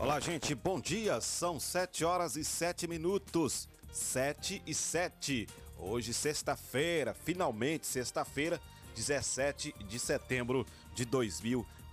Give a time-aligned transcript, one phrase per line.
[0.00, 1.20] Olá, gente, bom dia.
[1.20, 3.68] São 7 horas e 7 minutos.
[3.92, 5.48] 7 e 7.
[5.76, 8.60] Hoje, sexta-feira, finalmente sexta-feira,
[8.94, 11.04] 17 de setembro de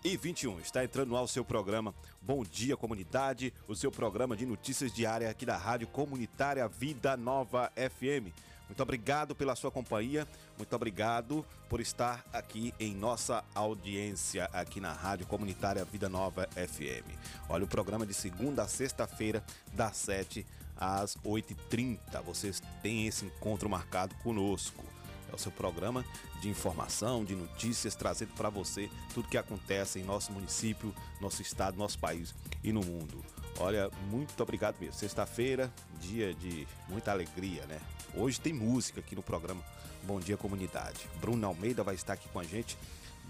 [0.06, 0.60] 2021.
[0.60, 5.28] Está entrando ar o seu programa Bom Dia Comunidade, o seu programa de notícias diária
[5.28, 8.32] aqui da Rádio Comunitária Vida Nova FM.
[8.68, 10.28] Muito obrigado pela sua companhia,
[10.60, 17.10] muito obrigado por estar aqui em nossa audiência aqui na Rádio Comunitária Vida Nova FM.
[17.50, 20.46] Olha o programa de segunda a sexta-feira, das 7
[20.78, 22.22] às 8h30.
[22.24, 24.95] Vocês têm esse encontro marcado conosco.
[25.36, 26.06] É o seu programa
[26.40, 31.78] de informação, de notícias, trazendo para você tudo que acontece em nosso município, nosso estado,
[31.78, 32.34] nosso país
[32.64, 33.22] e no mundo.
[33.60, 34.94] Olha, muito obrigado mesmo.
[34.94, 35.70] Sexta-feira,
[36.00, 37.82] dia de muita alegria, né?
[38.16, 39.62] Hoje tem música aqui no programa
[40.04, 41.10] Bom Dia Comunidade.
[41.20, 42.78] Bruno Almeida vai estar aqui com a gente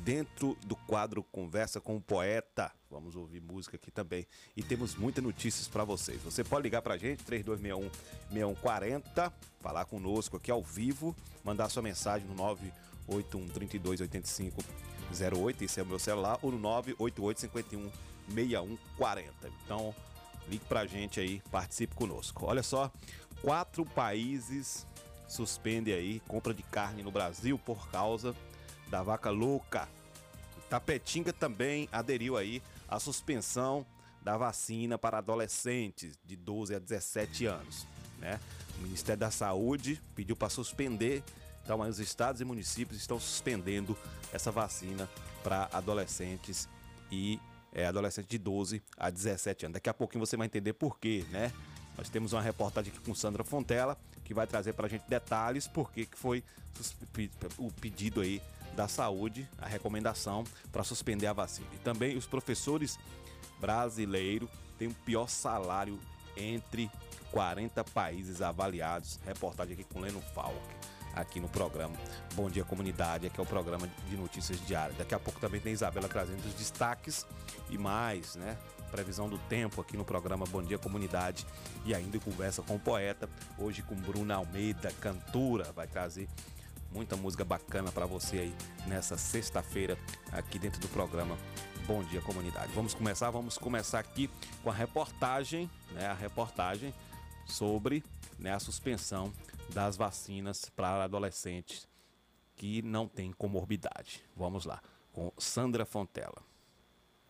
[0.03, 2.71] dentro do quadro Conversa com o Poeta.
[2.89, 4.25] Vamos ouvir música aqui também.
[4.55, 6.21] E temos muitas notícias para vocês.
[6.21, 7.89] Você pode ligar para a gente, 3261
[8.31, 14.63] 6140, falar conosco aqui ao vivo, mandar sua mensagem no 981 32 85
[15.11, 17.91] 08, esse é o meu celular, ou no 988 51
[18.33, 19.51] 6140.
[19.63, 19.95] Então,
[20.47, 22.45] ligue pra gente aí, participe conosco.
[22.45, 22.91] Olha só,
[23.41, 24.85] quatro países
[25.27, 28.35] suspendem aí compra de carne no Brasil por causa
[28.89, 29.87] da vaca louca.
[30.69, 33.85] Tapetinga também aderiu aí à suspensão
[34.21, 37.85] da vacina para adolescentes de 12 a 17 anos,
[38.17, 38.39] né?
[38.77, 41.23] O Ministério da Saúde pediu para suspender,
[41.63, 43.95] então os estados e municípios estão suspendendo
[44.33, 45.07] essa vacina
[45.43, 46.67] para adolescentes
[47.11, 47.39] e
[47.71, 49.73] é, adolescentes de 12 a 17 anos.
[49.75, 51.51] Daqui a pouquinho você vai entender por quê, né?
[51.97, 55.67] Nós temos uma reportagem aqui com Sandra Fontela, que vai trazer para a gente detalhes
[55.67, 56.43] por que foi
[57.57, 58.41] o pedido aí
[58.75, 61.67] da saúde, a recomendação para suspender a vacina.
[61.73, 62.99] E também os professores
[63.59, 65.99] brasileiros têm o pior salário
[66.35, 66.91] entre
[67.31, 69.19] 40 países avaliados.
[69.25, 70.59] Reportagem aqui com Leno Falk,
[71.13, 71.95] aqui no programa
[72.33, 74.97] Bom Dia Comunidade, que é o programa de notícias diárias.
[74.97, 77.25] Daqui a pouco também tem Isabela trazendo os destaques
[77.69, 78.57] e mais, né?
[78.91, 81.45] Previsão do tempo aqui no programa Bom Dia Comunidade
[81.85, 86.29] e ainda conversa com o poeta, hoje com Bruna Almeida, cantora, vai trazer
[86.95, 88.55] muita música bacana para você aí
[88.87, 89.97] nessa sexta-feira
[90.31, 91.37] aqui dentro do programa
[91.85, 92.71] Bom Dia Comunidade.
[92.73, 94.29] Vamos começar, vamos começar aqui
[94.63, 96.93] com a reportagem, né, a reportagem
[97.45, 98.01] sobre
[98.39, 99.33] né, a suspensão
[99.73, 101.85] das vacinas para adolescentes
[102.55, 104.23] que não têm comorbidade.
[104.33, 104.81] Vamos lá,
[105.11, 106.41] com Sandra Fontela.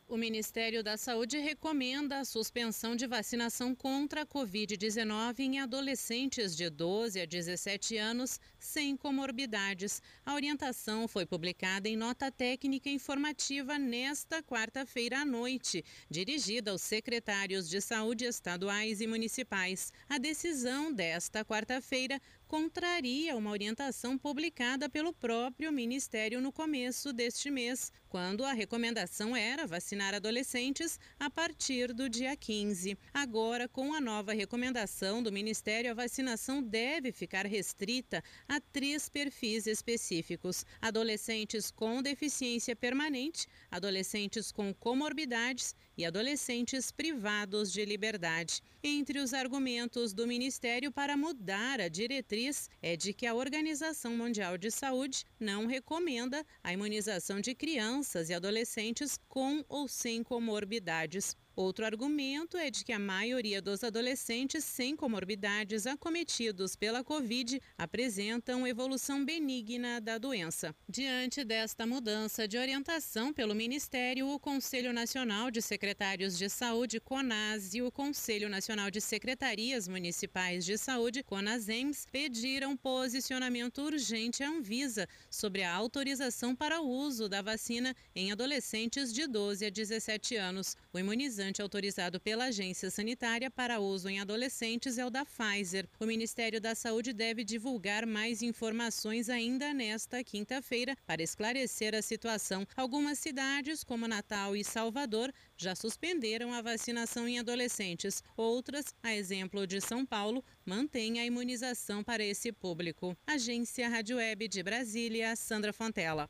[0.08, 6.70] O Ministério da Saúde recomenda a suspensão de vacinação contra a Covid-19 em adolescentes de
[6.70, 10.04] 12 a 17 anos sem comorbidades.
[10.24, 17.68] A orientação foi publicada em nota técnica informativa nesta quarta-feira à noite, dirigida aos secretários
[17.68, 19.92] de saúde estaduais e municipais.
[20.08, 27.92] A decisão desta quarta-feira contraria uma orientação publicada pelo próprio Ministério no começo deste mês,
[28.16, 32.98] quando a recomendação era vacinar adolescentes a partir do dia 15.
[33.14, 39.68] Agora, com a nova recomendação do Ministério, a vacinação deve ficar restrita a três perfis
[39.68, 48.62] específicos: adolescentes com deficiência permanente, adolescentes com comorbidades e adolescentes privados de liberdade.
[48.82, 54.58] Entre os argumentos do Ministério para mudar a diretriz é de que a Organização Mundial
[54.58, 61.36] de Saúde não recomenda a imunização de crianças e adolescentes com ou sem comorbidades.
[61.56, 68.68] Outro argumento é de que a maioria dos adolescentes sem comorbidades acometidos pela Covid apresentam
[68.68, 70.76] evolução benigna da doença.
[70.90, 77.74] Diante desta mudança de orientação pelo Ministério, o Conselho Nacional de Secretários de Saúde, CONAS,
[77.74, 85.08] e o Conselho Nacional de Secretarias Municipais de Saúde, CONASEMS, pediram posicionamento urgente à Anvisa
[85.32, 90.76] sobre a autorização para o uso da vacina em adolescentes de 12 a 17 anos.
[90.92, 95.88] O imunizante imunizante autorizado pela agência sanitária para uso em adolescentes é o da Pfizer.
[96.00, 102.66] O Ministério da Saúde deve divulgar mais informações ainda nesta quinta-feira para esclarecer a situação.
[102.76, 108.24] Algumas cidades, como Natal e Salvador, já suspenderam a vacinação em adolescentes.
[108.36, 113.16] Outras, a exemplo de São Paulo, mantêm a imunização para esse público.
[113.28, 116.28] Agência Rádio Web de Brasília, Sandra Fontela.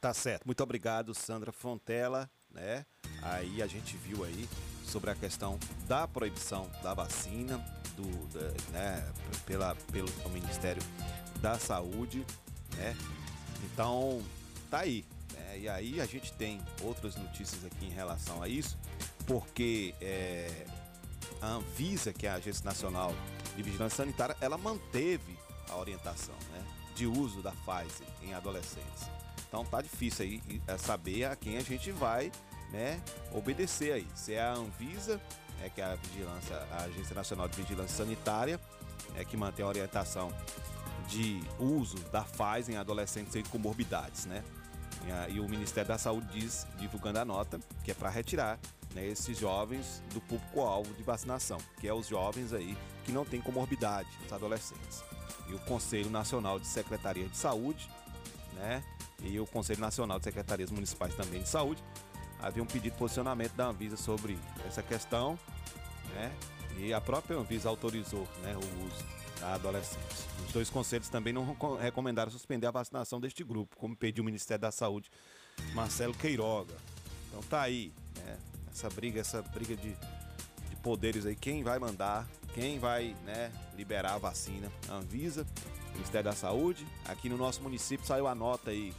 [0.00, 0.46] Tá certo.
[0.46, 2.84] Muito obrigado, Sandra Fontela, né?
[3.22, 4.48] Aí a gente viu aí
[4.84, 7.58] sobre a questão da proibição da vacina
[7.96, 9.12] do, da, né,
[9.44, 10.82] pela, pelo Ministério
[11.40, 12.24] da Saúde,
[12.76, 12.96] né?
[13.64, 14.22] Então,
[14.70, 15.04] tá aí.
[15.32, 15.58] Né?
[15.60, 18.78] E aí a gente tem outras notícias aqui em relação a isso,
[19.26, 20.66] porque é,
[21.40, 23.14] a Anvisa, que é a Agência Nacional
[23.56, 25.36] de Vigilância Sanitária, ela manteve
[25.68, 26.64] a orientação né,
[26.94, 29.10] de uso da Pfizer em adolescentes.
[29.48, 32.30] Então tá difícil aí é, saber a quem a gente vai
[32.72, 33.00] né,
[33.32, 34.06] obedecer aí.
[34.14, 35.20] Se é a Anvisa,
[35.62, 38.60] é, que é a vigilância, a Agência Nacional de Vigilância Sanitária,
[39.16, 40.32] é que mantém a orientação
[41.08, 44.42] de uso da Pfizer em adolescentes sem comorbidades, né?
[45.28, 48.58] E, o Ministério da Saúde diz, divulgando a nota, que é para retirar
[48.92, 53.40] né, esses jovens do público-alvo de vacinação, que é os jovens aí que não têm
[53.40, 55.04] comorbidade, os adolescentes.
[55.48, 57.88] E o Conselho Nacional de Secretaria de Saúde,
[58.54, 58.82] né?
[59.22, 61.82] E o Conselho Nacional de Secretarias Municipais também de Saúde
[62.40, 65.38] havia um pedido de posicionamento da Anvisa sobre essa questão,
[66.14, 66.32] né?
[66.78, 69.04] E a própria Anvisa autorizou né, o uso
[69.42, 70.26] a adolescentes.
[70.46, 74.62] Os dois conselhos também não recomendaram suspender a vacinação deste grupo, como pediu o Ministério
[74.62, 75.10] da Saúde,
[75.74, 76.74] Marcelo Queiroga.
[77.28, 78.38] Então tá aí, né?
[78.70, 79.96] Essa briga, essa briga de,
[80.68, 84.70] de poderes aí, quem vai mandar, quem vai né, liberar a vacina?
[84.88, 85.46] A Anvisa,
[85.94, 86.86] Ministério da Saúde.
[87.06, 88.92] Aqui no nosso município saiu a nota aí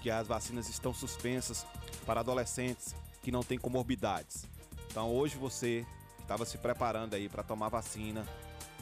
[0.00, 1.66] que as vacinas estão suspensas
[2.06, 4.46] para adolescentes que não têm comorbidades.
[4.90, 5.86] Então hoje você
[6.20, 8.26] estava se preparando aí para tomar vacina,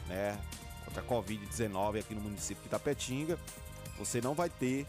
[0.06, 0.38] né,
[0.84, 3.38] contra a Covid-19 aqui no município de Itapetinga,
[3.98, 4.86] você não vai ter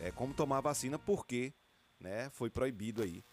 [0.00, 1.52] é, como tomar vacina porque
[2.00, 3.24] né, foi proibido aí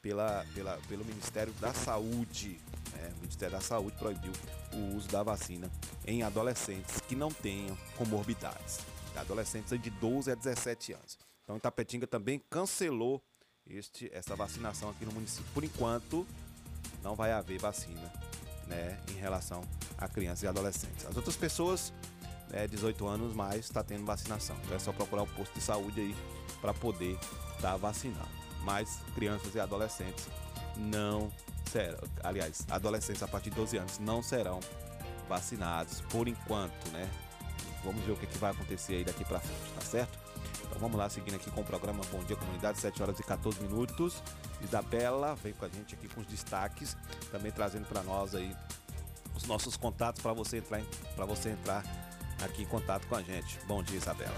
[0.00, 2.60] pela, pela, pelo Ministério da Saúde.
[2.92, 3.12] Né?
[3.16, 4.32] O Ministério da Saúde proibiu
[4.72, 5.70] o uso da vacina
[6.06, 8.80] em adolescentes que não tenham comorbidades.
[9.16, 11.18] Adolescentes de 12 a 17 anos.
[11.46, 13.22] Então Itapetinga também cancelou
[13.68, 15.46] este, essa vacinação aqui no município.
[15.54, 16.26] Por enquanto,
[17.04, 18.12] não vai haver vacina
[18.66, 19.62] né, em relação
[19.96, 21.06] a crianças e adolescentes.
[21.06, 21.92] As outras pessoas,
[22.50, 24.56] né, 18 anos mais, está tendo vacinação.
[24.64, 26.16] Então é só procurar o posto de saúde aí
[26.60, 28.28] para poder estar tá vacinando.
[28.64, 30.26] Mas crianças e adolescentes
[30.76, 31.30] não
[31.70, 34.58] serão, aliás, adolescentes a partir de 12 anos não serão
[35.28, 37.08] vacinados por enquanto, né?
[37.84, 40.25] Vamos ver o que, que vai acontecer aí daqui para frente, tá certo?
[40.64, 43.60] Então vamos lá, seguindo aqui com o programa Bom Dia Comunidade, 7 horas e 14
[43.62, 44.22] minutos.
[44.62, 46.96] Isabela vem com a gente aqui com os destaques,
[47.30, 48.54] também trazendo para nós aí
[49.36, 50.82] os nossos contatos para você entrar
[51.14, 51.84] para você entrar
[52.42, 53.58] aqui em contato com a gente.
[53.66, 54.36] Bom dia, Isabela.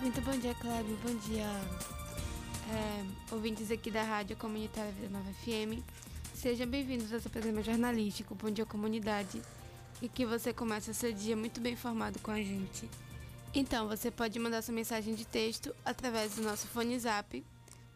[0.00, 0.98] Muito bom dia, Clébio.
[1.04, 1.46] Bom dia,
[2.70, 5.82] é, ouvintes aqui da Rádio Comunitária Vida Nova FM.
[6.34, 9.40] Sejam bem-vindos ao seu programa jornalístico Bom Dia Comunidade
[10.00, 12.88] e que você comece o seu dia muito bem informado com a gente.
[13.54, 17.44] Então, você pode mandar sua mensagem de texto através do nosso fone zap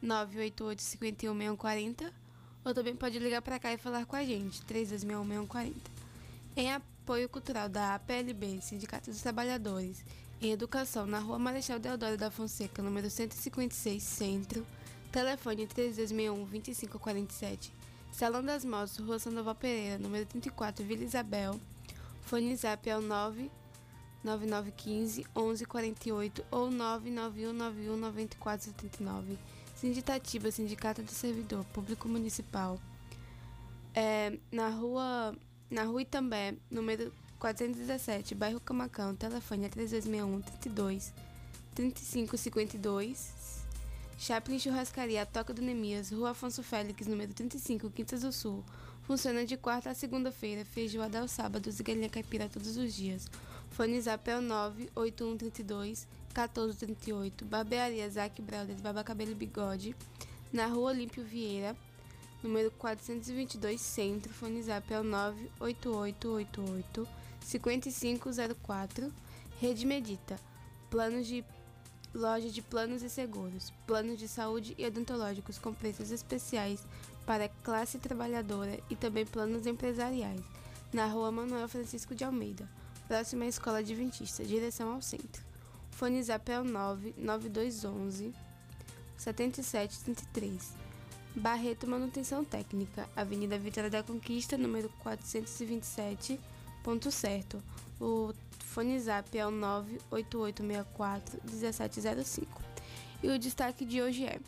[0.03, 1.57] 988 51
[2.63, 5.73] ou também pode ligar para cá e falar com a gente 3261
[6.55, 10.05] Em apoio cultural da APLB, Sindicato dos Trabalhadores,
[10.43, 14.67] em Educação, na Rua Marechal Deodoro da Fonseca, número 156, Centro,
[15.11, 17.73] telefone 3261 2547,
[18.13, 21.59] Salão das Motos, Rua Sandoval Pereira, número 34, Vila Isabel,
[22.27, 23.51] fone zap é o 9
[24.25, 29.39] 9915 1148 ou 99191 9479.
[29.75, 32.81] Sinditativa, Sindicato do Servidor Público Municipal.
[33.95, 35.35] É, na rua
[35.71, 41.13] na rua Itambé, número 417, bairro Camacão, telefone é 3261 32
[41.75, 43.65] 3552.
[44.19, 48.65] Chaplin Churrascaria, Toca do Nemias, Rua Afonso Félix, número 35, Quintas do Sul.
[49.03, 53.31] Funciona de quarta a segunda-feira, feijoada aos sábados e galinha caipira todos os dias.
[53.77, 57.45] Fone Zap é o 98132 1438.
[57.45, 59.95] Barbearia Zac Brothers, Barba Cabelo e Bigode.
[60.51, 61.77] Na Rua Olímpio Vieira,
[62.43, 64.33] número 422 Centro.
[64.33, 67.07] Fone Zap é o 98888
[67.43, 69.13] 5504.
[69.61, 70.41] Rede Medita.
[70.89, 71.45] Planos de
[72.15, 76.83] loja de planos e seguros, planos de saúde e odontológicos com preços especiais
[77.27, 80.41] para classe trabalhadora e também planos empresariais,
[80.95, 82.67] na rua Manuel Francisco de Almeida
[83.07, 85.43] próxima à Escola Adventista, direção ao centro.
[85.91, 88.35] Fone Zap é o 99211
[89.17, 90.87] 7733.
[91.35, 96.41] Barreto Manutenção Técnica, Avenida Vitória da Conquista, número 427,
[96.83, 97.63] ponto certo.
[98.01, 102.63] O fone zap é o 98864 1705.
[103.23, 104.41] E o destaque de hoje é: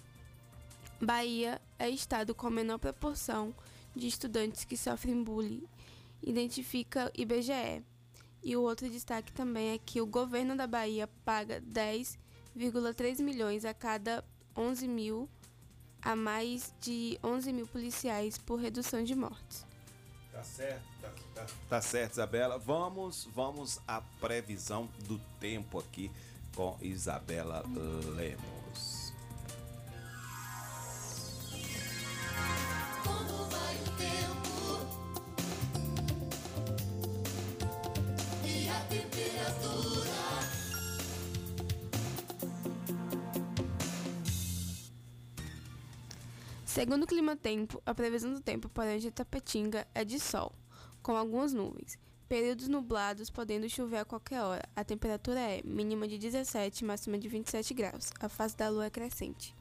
[0.98, 3.54] Bahia é estado com menor proporção
[3.94, 5.64] de estudantes que sofrem bullying,
[6.22, 7.82] identifica IBGE.
[8.48, 13.74] E o outro destaque também é que o governo da Bahia paga 10,3 milhões a
[13.74, 14.24] cada
[14.56, 15.28] 11 mil
[16.00, 19.66] a mais de 11 mil policiais por redução de mortes.
[20.32, 22.56] Tá certo, tá, tá, tá certo, Isabela.
[22.56, 26.10] Vamos, vamos à previsão do tempo aqui
[26.56, 27.62] com Isabela
[28.16, 28.57] Lemos.
[46.78, 50.52] Segundo o Clima Tempo, a previsão do tempo para hoje em Tapetinga é de sol,
[51.02, 51.98] com algumas nuvens.
[52.28, 54.62] Períodos nublados, podendo chover a qualquer hora.
[54.76, 58.12] A temperatura é mínima de 17, máxima de 27 graus.
[58.20, 59.56] A face da lua é crescente.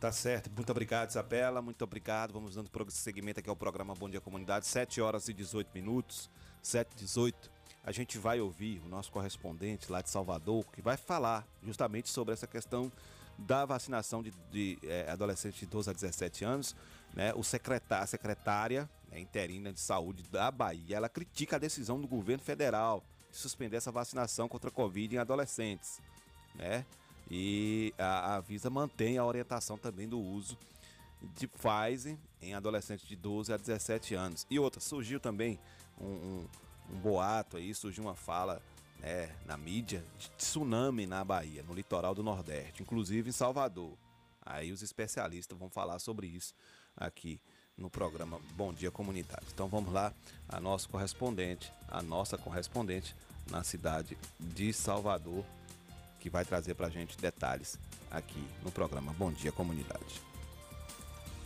[0.00, 2.32] Tá certo, muito obrigado, Isabela, muito obrigado.
[2.32, 6.30] Vamos dando seguimento aqui ao programa Bom Dia Comunidade, 7 horas e 18 minutos,
[6.62, 7.50] 7 e 18.
[7.84, 12.32] A gente vai ouvir o nosso correspondente lá de Salvador, que vai falar justamente sobre
[12.32, 12.90] essa questão
[13.38, 16.74] da vacinação de, de eh, adolescentes de 12 a 17 anos.
[17.14, 17.32] Né?
[17.34, 22.08] O secretário, a secretária né, interina de saúde da Bahia, ela critica a decisão do
[22.08, 26.00] governo federal de suspender essa vacinação contra a Covid em adolescentes.
[26.54, 26.84] Né?
[27.30, 30.58] E a, a Avisa mantém a orientação também do uso
[31.34, 34.46] de Pfizer em adolescentes de 12 a 17 anos.
[34.50, 35.58] E outra, surgiu também
[36.00, 36.46] um, um,
[36.90, 38.62] um boato aí, surgiu uma fala
[39.00, 43.96] né, na mídia de tsunami na Bahia, no litoral do Nordeste, inclusive em Salvador.
[44.44, 46.54] Aí os especialistas vão falar sobre isso
[46.96, 47.40] aqui
[47.76, 49.46] no programa Bom Dia Comunidade.
[49.52, 50.12] Então vamos lá,
[50.48, 53.14] a nossa correspondente, a nossa correspondente
[53.50, 55.44] na cidade de Salvador,
[56.18, 57.78] que vai trazer para a gente detalhes
[58.10, 60.28] aqui no programa Bom Dia Comunidade.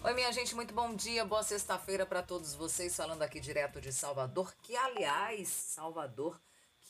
[0.04, 3.92] Oi, minha gente, muito bom dia, boa sexta-feira para todos vocês, falando aqui direto de
[3.92, 6.40] Salvador, que aliás, Salvador,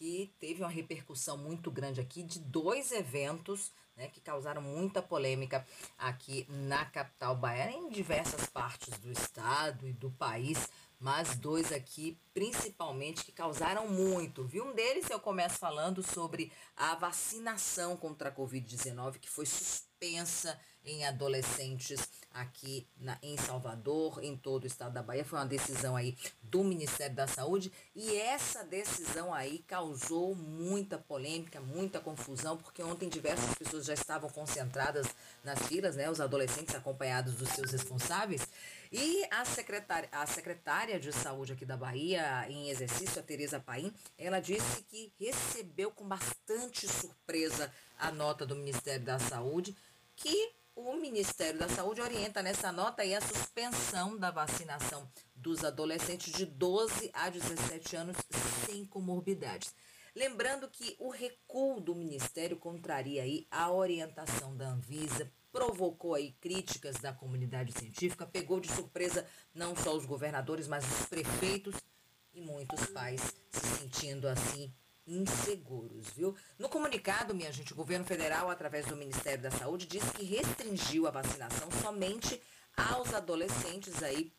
[0.02, 5.64] que teve uma repercussão muito grande aqui de dois eventos, né, que causaram muita polêmica
[5.96, 10.68] aqui na capital baiana, em diversas partes do estado e do país,
[10.98, 14.64] mas dois aqui principalmente que causaram muito, viu?
[14.64, 21.04] Um deles eu começo falando sobre a vacinação contra a Covid-19, que foi suspensa em
[21.04, 25.24] adolescentes aqui na, em Salvador, em todo o estado da Bahia.
[25.24, 31.60] Foi uma decisão aí do Ministério da Saúde e essa decisão aí causou muita polêmica,
[31.60, 35.06] muita confusão, porque ontem diversas pessoas já estavam concentradas
[35.44, 36.10] nas filas, né?
[36.10, 38.48] Os adolescentes acompanhados dos seus responsáveis.
[38.90, 43.92] E a secretária, a secretária de saúde aqui da Bahia, em exercício, a Tereza Paim,
[44.18, 49.74] ela disse que recebeu com bastante surpresa a nota do Ministério da Saúde,
[50.14, 56.32] que o Ministério da Saúde orienta nessa nota aí a suspensão da vacinação dos adolescentes
[56.32, 58.16] de 12 a 17 anos
[58.66, 59.74] sem comorbidades.
[60.14, 66.96] Lembrando que o recuo do Ministério contraria aí a orientação da Anvisa, provocou aí críticas
[66.96, 71.74] da comunidade científica, pegou de surpresa não só os governadores, mas os prefeitos
[72.32, 74.72] e muitos pais se sentindo assim
[75.06, 76.34] inseguros, viu?
[76.58, 81.06] No comunicado, minha gente, o governo federal, através do Ministério da Saúde, disse que restringiu
[81.06, 82.40] a vacinação somente
[82.76, 84.32] aos adolescentes aí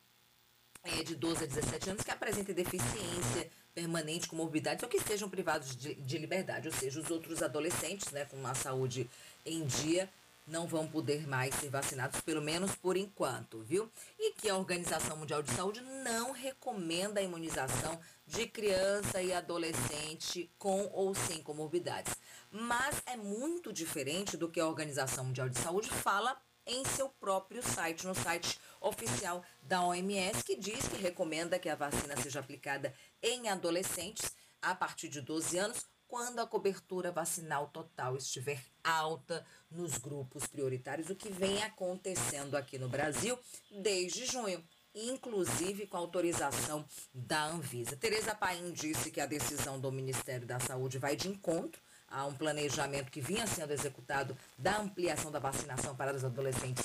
[0.83, 5.29] é, de 12 a 17 anos que apresentem deficiência permanente com morbidades ou que estejam
[5.29, 9.09] privados de, de liberdade, ou seja, os outros adolescentes, né, com a saúde
[9.45, 10.09] em dia,
[10.45, 13.89] não vão poder mais ser vacinados, pelo menos por enquanto, viu?
[14.19, 20.51] E que a Organização Mundial de Saúde não recomenda a imunização de criança e adolescente
[20.57, 22.15] com ou sem comorbidades.
[22.51, 27.61] Mas é muito diferente do que a Organização Mundial de Saúde fala em seu próprio
[27.61, 32.93] site, no site oficial da OMS, que diz que recomenda que a vacina seja aplicada
[33.21, 39.97] em adolescentes a partir de 12 anos, quando a cobertura vacinal total estiver alta nos
[39.97, 43.35] grupos prioritários, o que vem acontecendo aqui no Brasil
[43.81, 47.95] desde junho inclusive com autorização da Anvisa.
[47.95, 52.35] Tereza Paim disse que a decisão do Ministério da Saúde vai de encontro a um
[52.35, 56.83] planejamento que vinha sendo executado da ampliação da vacinação para os adolescentes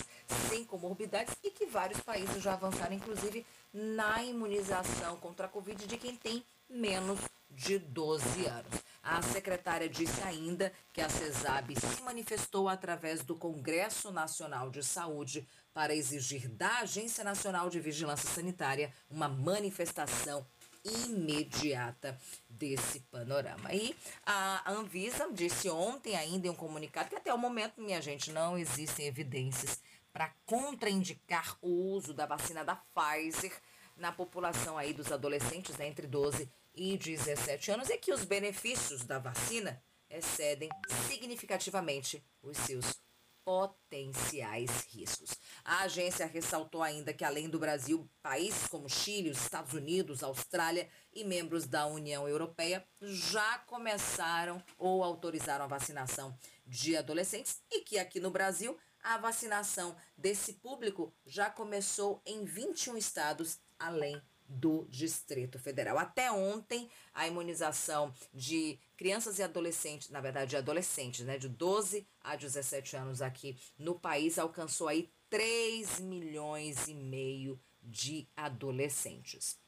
[0.48, 3.44] sem comorbidades e que vários países já avançaram, inclusive,
[3.74, 7.20] na imunização contra a Covid de quem tem menos
[7.50, 8.84] de 12 anos.
[9.02, 15.46] A secretária disse ainda que a CESAB se manifestou através do Congresso Nacional de Saúde
[15.72, 20.46] para exigir da Agência Nacional de Vigilância Sanitária uma manifestação
[20.84, 23.72] imediata desse panorama.
[23.72, 28.30] E a Anvisa disse ontem, ainda em um comunicado, que até o momento, minha gente,
[28.30, 29.80] não existem evidências
[30.12, 33.52] para contraindicar o uso da vacina da Pfizer
[33.96, 39.04] na população aí dos adolescentes né, entre 12 e 17 anos e que os benefícios
[39.04, 40.68] da vacina excedem
[41.08, 43.00] significativamente os seus
[43.44, 45.30] potenciais riscos.
[45.64, 50.88] A agência ressaltou ainda que, além do Brasil, países como Chile, os Estados Unidos, Austrália
[51.14, 57.98] e membros da União Europeia já começaram ou autorizaram a vacinação de adolescentes e que
[57.98, 65.58] aqui no Brasil a vacinação desse público já começou em 21 estados, além do Distrito
[65.58, 65.98] Federal.
[65.98, 72.06] Até ontem, a imunização de crianças e adolescentes, na verdade, de adolescentes, né, de 12
[72.20, 79.58] a 17 anos aqui no país, alcançou aí 3 milhões e meio de adolescentes.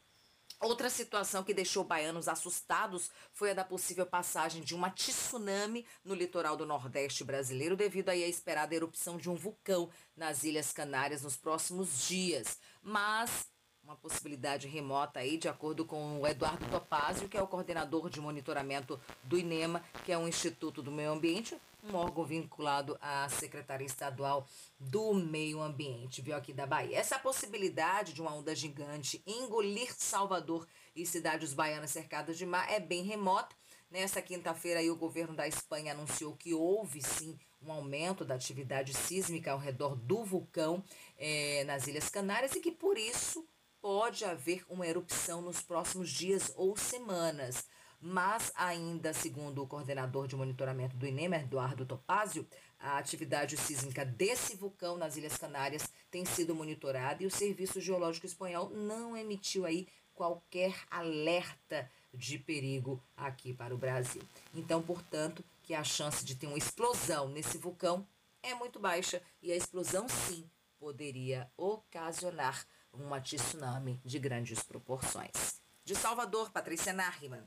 [0.60, 6.14] Outra situação que deixou baianos assustados foi a da possível passagem de uma tsunami no
[6.14, 11.34] litoral do Nordeste brasileiro devido à esperada erupção de um vulcão nas Ilhas Canárias nos
[11.34, 12.58] próximos dias.
[12.82, 13.49] Mas
[13.90, 18.20] uma possibilidade remota aí, de acordo com o Eduardo Topazio, que é o coordenador de
[18.20, 23.88] monitoramento do INEMA, que é um Instituto do Meio Ambiente, um órgão vinculado à Secretaria
[23.88, 24.46] Estadual
[24.78, 26.98] do Meio Ambiente, viu aqui da Bahia.
[26.98, 32.78] Essa possibilidade de uma onda gigante engolir Salvador e cidades baianas cercadas de mar é
[32.78, 33.56] bem remota.
[33.90, 39.50] Nesta quinta-feira, o governo da Espanha anunciou que houve sim um aumento da atividade sísmica
[39.50, 40.80] ao redor do vulcão
[41.18, 43.44] eh, nas Ilhas Canárias e que por isso
[43.80, 47.68] pode haver uma erupção nos próximos dias ou semanas.
[48.00, 52.46] Mas ainda, segundo o coordenador de monitoramento do INEM, Eduardo Topazio,
[52.78, 58.24] a atividade sísmica desse vulcão nas Ilhas Canárias tem sido monitorada e o Serviço Geológico
[58.24, 64.22] Espanhol não emitiu aí qualquer alerta de perigo aqui para o Brasil.
[64.54, 68.06] Então, portanto, que a chance de ter uma explosão nesse vulcão
[68.42, 75.60] é muito baixa e a explosão sim poderia ocasionar uma tsunami de grandes proporções.
[75.84, 77.46] De Salvador, Patrícia Narriman.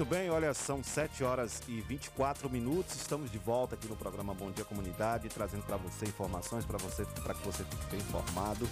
[0.00, 2.96] Muito bem, olha, são 7 horas e 24 minutos.
[2.96, 7.04] Estamos de volta aqui no programa Bom Dia Comunidade, trazendo para você informações para você,
[7.22, 8.66] para que você fique bem informado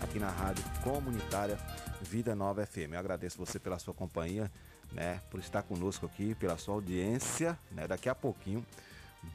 [0.00, 1.56] aqui na Rádio Comunitária
[2.00, 2.94] Vida Nova FM.
[2.94, 4.50] Eu agradeço você pela sua companhia,
[4.90, 7.86] né, por estar conosco aqui, pela sua audiência, né?
[7.86, 8.66] Daqui a pouquinho,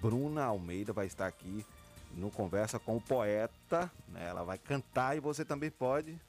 [0.01, 1.65] Bruna Almeida vai estar aqui
[2.13, 4.27] no Conversa com o Poeta, né?
[4.27, 6.19] Ela vai cantar e você também pode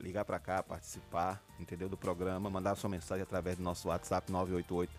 [0.00, 1.88] ligar para cá, participar, entendeu?
[1.88, 4.92] Do programa, mandar sua mensagem através do nosso WhatsApp 988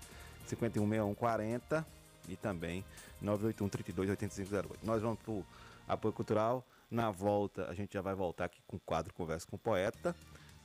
[0.46, 1.86] 516140
[2.28, 2.86] e também
[3.22, 4.86] 981 32 8508.
[4.86, 5.46] Nós vamos pro
[5.88, 6.66] apoio cultural.
[6.90, 10.16] Na volta, a gente já vai voltar aqui com o quadro Conversa com o Poeta,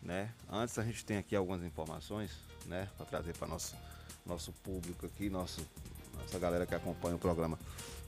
[0.02, 0.32] né?
[0.50, 2.32] Antes a gente tem aqui algumas informações,
[2.66, 3.74] né, para trazer para nosso
[4.26, 5.66] nosso público aqui, nosso
[6.18, 7.58] nossa galera que acompanha o programa.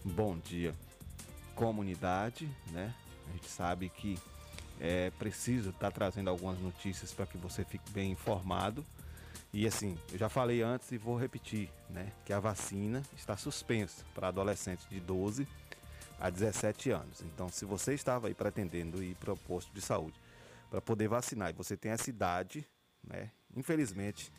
[0.04, 0.74] Bom dia,
[1.54, 2.94] comunidade, né?
[3.28, 4.18] A gente sabe que
[4.80, 8.84] é preciso estar tá trazendo algumas notícias para que você fique bem informado.
[9.52, 14.04] E assim, eu já falei antes e vou repetir, né, que a vacina está suspensa
[14.14, 15.46] para adolescentes de 12
[16.18, 17.20] a 17 anos.
[17.22, 20.18] Então, se você estava aí pretendendo ir para o posto de saúde
[20.70, 22.66] para poder vacinar e você tem essa idade,
[23.02, 24.32] né, infelizmente,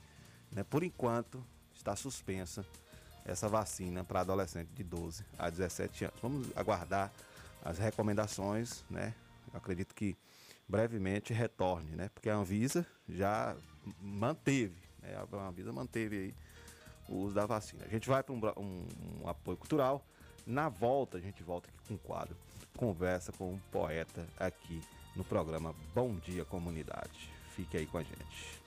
[0.51, 2.65] né, por enquanto está suspensa
[3.25, 6.19] essa vacina para adolescente de 12 a 17 anos.
[6.21, 7.12] Vamos aguardar
[7.63, 9.13] as recomendações, né?
[9.53, 10.17] Acredito que
[10.67, 12.09] brevemente retorne, né?
[12.13, 13.55] Porque a Anvisa já
[13.99, 15.15] manteve, né?
[15.15, 16.35] A Anvisa manteve aí
[17.09, 17.83] o uso da vacina.
[17.85, 18.87] A gente vai para um, um,
[19.23, 20.05] um, apoio cultural.
[20.45, 22.35] Na volta, a gente volta aqui com um quadro,
[22.77, 24.81] conversa com um poeta aqui
[25.15, 27.29] no programa Bom Dia Comunidade.
[27.55, 28.61] Fique aí com a gente.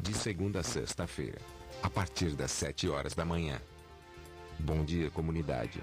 [0.00, 1.40] De segunda a sexta-feira,
[1.82, 3.60] a partir das 7 horas da manhã.
[4.58, 5.82] Bom Dia Comunidade.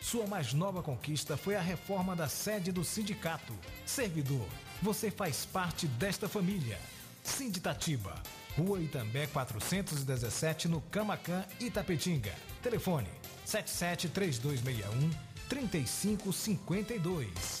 [0.00, 3.52] Sua mais nova conquista foi a reforma da sede do sindicato.
[3.84, 4.46] Servidor,
[4.80, 6.78] você faz parte desta família.
[7.22, 8.14] Sinditatiba,
[8.56, 12.34] Rua Itambé 417, no Camacan, Itapetinga.
[12.62, 13.08] Telefone
[13.44, 15.10] 773261
[15.48, 17.60] 3552.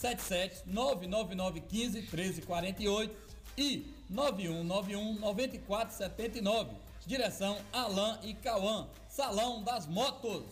[0.00, 3.14] 77 99915 1348
[3.58, 6.68] e 9191-9479.
[7.06, 8.88] Direção Alain e Cauã.
[9.08, 10.44] Salão das Motos.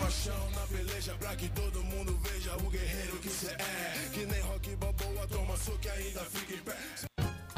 [0.00, 4.10] Paixão na peleja pra que todo mundo veja o guerreiro que cê é.
[4.12, 6.76] Que nem rock balboa, toma soco e ainda fica em pé.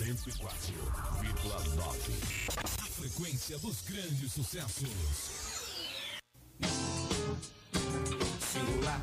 [0.00, 2.14] 104,9.
[2.56, 4.88] A frequência dos grandes sucessos.
[8.40, 9.00] Singular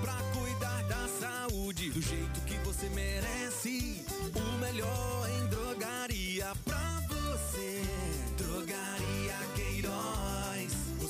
[0.02, 7.82] Pra cuidar da saúde do jeito que você merece, o melhor em drogaria pra você.
[8.38, 9.25] Drogaria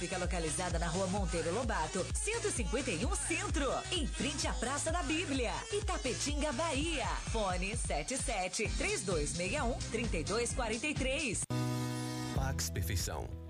[0.00, 6.50] fica localizada na rua Monteiro Lobato, 151 Centro, em frente à Praça da Bíblia, Itapetinga,
[6.52, 7.06] Bahia.
[7.30, 11.42] Fone 77 3261 3243.
[12.34, 13.49] Pax Perfeição.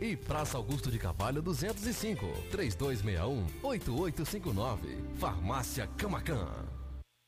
[0.00, 4.78] E Praça Augusto de Carvalho 205, 3261-8859.
[5.18, 6.66] Farmácia Camacan.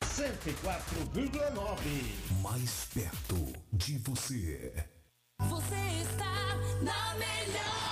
[0.03, 2.41] 104,9.
[2.41, 4.73] Mais perto de você.
[5.41, 7.88] Você está na melhor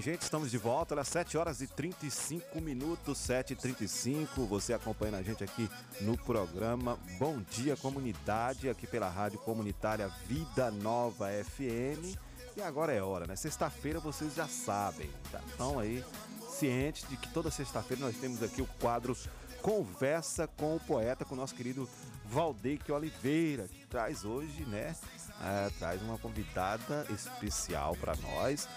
[0.00, 0.94] gente, estamos de volta.
[0.94, 5.68] Olha, 7 horas e 35 minutos, 7 e 35 Você acompanhando a gente aqui
[6.00, 12.16] no programa Bom Dia Comunidade, aqui pela Rádio Comunitária Vida Nova FM.
[12.56, 13.36] E agora é hora, né?
[13.36, 16.04] Sexta-feira vocês já sabem, já estão aí
[16.48, 19.16] cientes de que toda sexta-feira nós temos aqui o quadro
[19.62, 21.88] Conversa com o Poeta, com o nosso querido
[22.24, 24.94] Valdeque Oliveira, que traz hoje, né?
[25.40, 28.68] é, traz uma convidada especial para nós,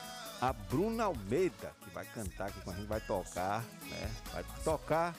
[0.44, 4.12] a Bruna Almeida, que vai cantar aqui com a gente, vai tocar, né?
[4.34, 5.16] Vai tocar,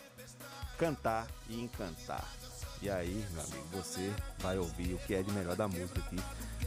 [0.77, 2.29] cantar e encantar.
[2.83, 6.17] E aí, meu amigo, você vai ouvir o que é de melhor da música aqui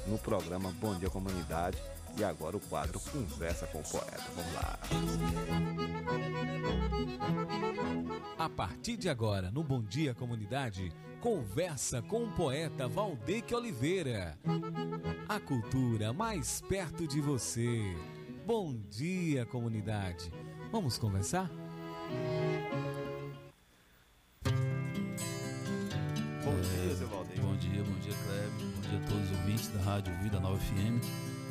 [0.07, 1.77] no programa Bom Dia Comunidade.
[2.17, 4.23] E agora o quadro Conversa com o Poeta.
[4.35, 4.79] Vamos lá.
[8.39, 10.91] A partir de agora, no Bom Dia Comunidade,
[11.21, 14.35] conversa com o poeta Valdeque Oliveira.
[15.29, 17.95] A cultura mais perto de você.
[18.47, 20.31] Bom dia, comunidade.
[20.71, 21.51] Vamos conversar?
[26.45, 27.41] Bom dia, seu Valdeque.
[27.41, 28.49] Bom dia, bom dia, Kleber.
[28.73, 31.03] Bom dia a todos os ouvintes da Rádio Vida Nova FM,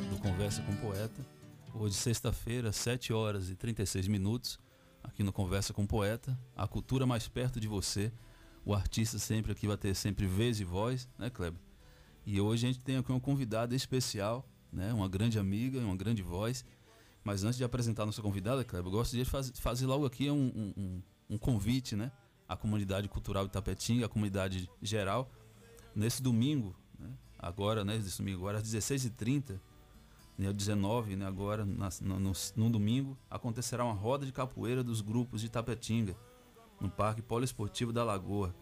[0.09, 1.23] do Conversa com o Poeta.
[1.71, 4.57] Hoje, sexta-feira, 7 horas e 36 minutos,
[5.03, 6.35] aqui no Conversa com o Poeta.
[6.55, 8.11] A cultura mais perto de você.
[8.65, 11.61] O artista sempre aqui vai ter sempre vez e voz, né, Kleber?
[12.25, 14.91] E hoje a gente tem aqui uma convidada especial, né?
[14.91, 16.65] Uma grande amiga, uma grande voz.
[17.27, 20.31] Mas antes de apresentar a nossa convidada, Kleber, eu gostaria de faz, fazer logo aqui
[20.31, 22.09] um, um, um- convite, né?
[22.47, 25.29] À comunidade cultural de Tapetinga, à comunidade geral.
[25.93, 27.09] Nesse domingo, né?
[27.37, 28.01] agora, né?
[28.17, 29.59] Domingo, agora às 16h30,
[30.39, 35.41] Dia 19, né, agora, na, no, no domingo, acontecerá uma roda de capoeira dos grupos
[35.41, 36.15] de Tapetinga,
[36.79, 38.55] no Parque Poliesportivo da Lagoa.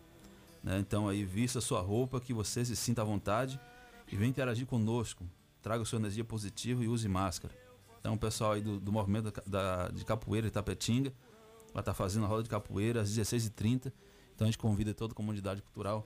[0.63, 0.79] Né?
[0.79, 3.59] Então aí vista sua roupa, que você se sinta à vontade
[4.11, 5.23] e venha interagir conosco.
[5.61, 7.64] Traga sua energia positiva e use máscara.
[8.05, 11.11] Então o pessoal aí do, do movimento da, de capoeira de Tapetinga
[11.73, 13.91] vai estar fazendo a roda de capoeira às 16h30.
[14.35, 16.05] Então a gente convida toda a comunidade cultural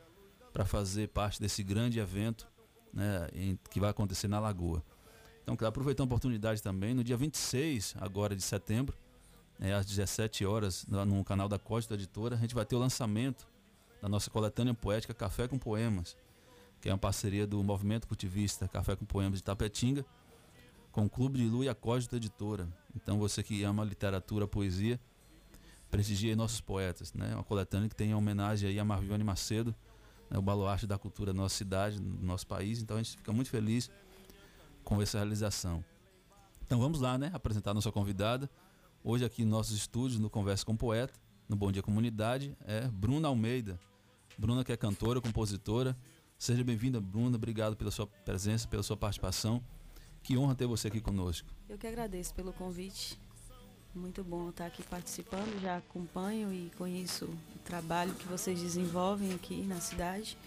[0.54, 2.48] para fazer parte desse grande evento
[2.94, 4.82] né, em- que vai acontecer na Lagoa.
[5.44, 8.96] Então, quero aproveitar a oportunidade também, no dia 26 agora de setembro,
[9.60, 12.80] né, às 17 horas, no, no canal da Costa Editora, a gente vai ter o
[12.80, 13.46] lançamento
[14.02, 16.16] da nossa coletânea poética Café com Poemas,
[16.80, 20.06] que é uma parceria do Movimento Cultivista Café com Poemas de Tapetinga,
[20.92, 22.68] com o Clube de Lu e a Código Editora.
[22.96, 25.00] Então, você que ama literatura, poesia,
[25.90, 27.34] prestigie nossos poetas, né?
[27.34, 29.76] Uma coletânea que tem em homenagem aí a Marvione Macedo,
[30.30, 30.38] né?
[30.38, 32.82] o baluarte da cultura da nossa cidade, do nosso país.
[32.82, 33.90] Então, a gente fica muito feliz
[34.84, 35.84] com essa realização.
[36.70, 37.32] Então vamos lá, né?
[37.34, 38.50] Apresentar a nossa convidada.
[39.04, 41.14] Hoje aqui em nossos estúdios, no Conversa com o Poeta,
[41.48, 43.80] no Bom Dia Comunidade, é Bruna Almeida.
[44.38, 45.98] Bruna que é cantora, compositora.
[46.38, 47.38] Seja bem-vinda, Bruna.
[47.38, 49.64] Obrigado pela sua presença, pela sua participação.
[50.30, 51.48] Que honra ter você aqui conosco.
[51.68, 53.20] Eu que agradeço pelo convite.
[53.96, 55.60] Muito bom estar aqui participando.
[55.60, 60.38] Já acompanho e conheço o trabalho que vocês desenvolvem aqui na cidade.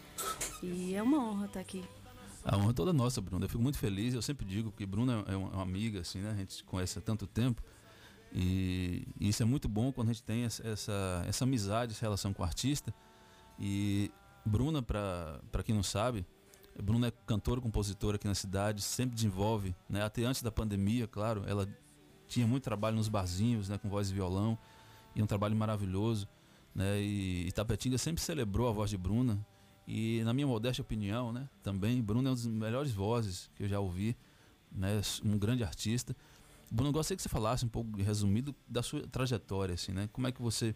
[0.62, 1.82] E é uma honra estar aqui.
[2.44, 3.44] A honra é toda nossa, Bruna.
[3.44, 4.14] Eu fico muito feliz.
[4.14, 6.30] Eu sempre digo que Bruna é uma uma amiga, assim, né?
[6.30, 7.60] A gente se conhece há tanto tempo.
[8.32, 12.02] E e isso é muito bom quando a gente tem essa, essa, essa amizade, essa
[12.02, 12.94] relação com o artista.
[13.58, 14.12] E
[14.46, 16.24] Bruna, para quem não sabe,
[16.80, 20.02] Bruna é cantora, compositora aqui na cidade, sempre desenvolve, né?
[20.02, 21.68] Até antes da pandemia, claro, ela
[22.26, 23.78] tinha muito trabalho nos barzinhos, né?
[23.78, 24.58] Com voz e violão.
[25.14, 26.26] E um trabalho maravilhoso,
[26.74, 27.00] né?
[27.00, 29.44] E Itapetinga sempre celebrou a voz de Bruna.
[29.86, 33.68] E na minha modesta opinião, né, também, Bruno é uma das melhores vozes que eu
[33.68, 34.16] já ouvi,
[34.70, 36.16] né, um grande artista.
[36.70, 40.08] Bruno, eu gostaria que você falasse um pouco resumido da sua trajetória, assim, né?
[40.12, 40.74] Como é que você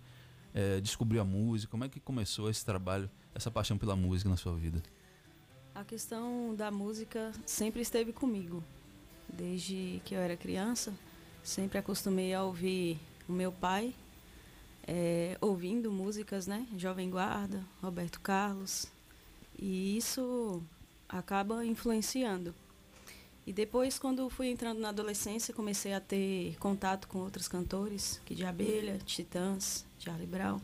[0.53, 1.71] eh, descobriu a música?
[1.71, 4.83] Como é que começou esse trabalho, essa paixão pela música na sua vida?
[5.77, 8.65] A questão da música sempre esteve comigo.
[9.29, 10.91] Desde que eu era criança,
[11.45, 13.95] sempre acostumei a ouvir o meu pai
[14.89, 16.67] eh, ouvindo músicas, né?
[16.79, 18.87] Jovem Guarda, Roberto Carlos.
[19.59, 20.63] E isso
[21.07, 22.55] acaba influenciando.
[23.47, 28.35] E depois, quando fui entrando na adolescência, comecei a ter contato com outros cantores, que
[28.35, 30.59] de Abelha, Titãs, Charlie Brown.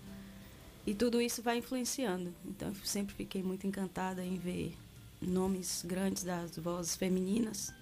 [0.86, 2.32] E tudo isso vai influenciando.
[2.46, 4.74] Então, eu sempre fiquei muito encantada em ver
[5.22, 7.72] nomes grandes das vozes femininas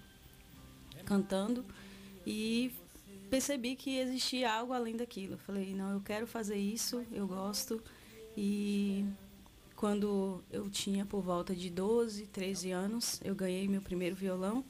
[1.05, 1.64] cantando
[2.26, 2.72] e
[3.31, 5.35] percebi que existia algo além daquilo.
[5.35, 7.83] Eu falei, não, eu quero fazer isso, eu gosto.
[8.37, 9.05] E
[9.76, 14.64] quando eu tinha por volta de 12, 13 anos, eu ganhei meu primeiro violão.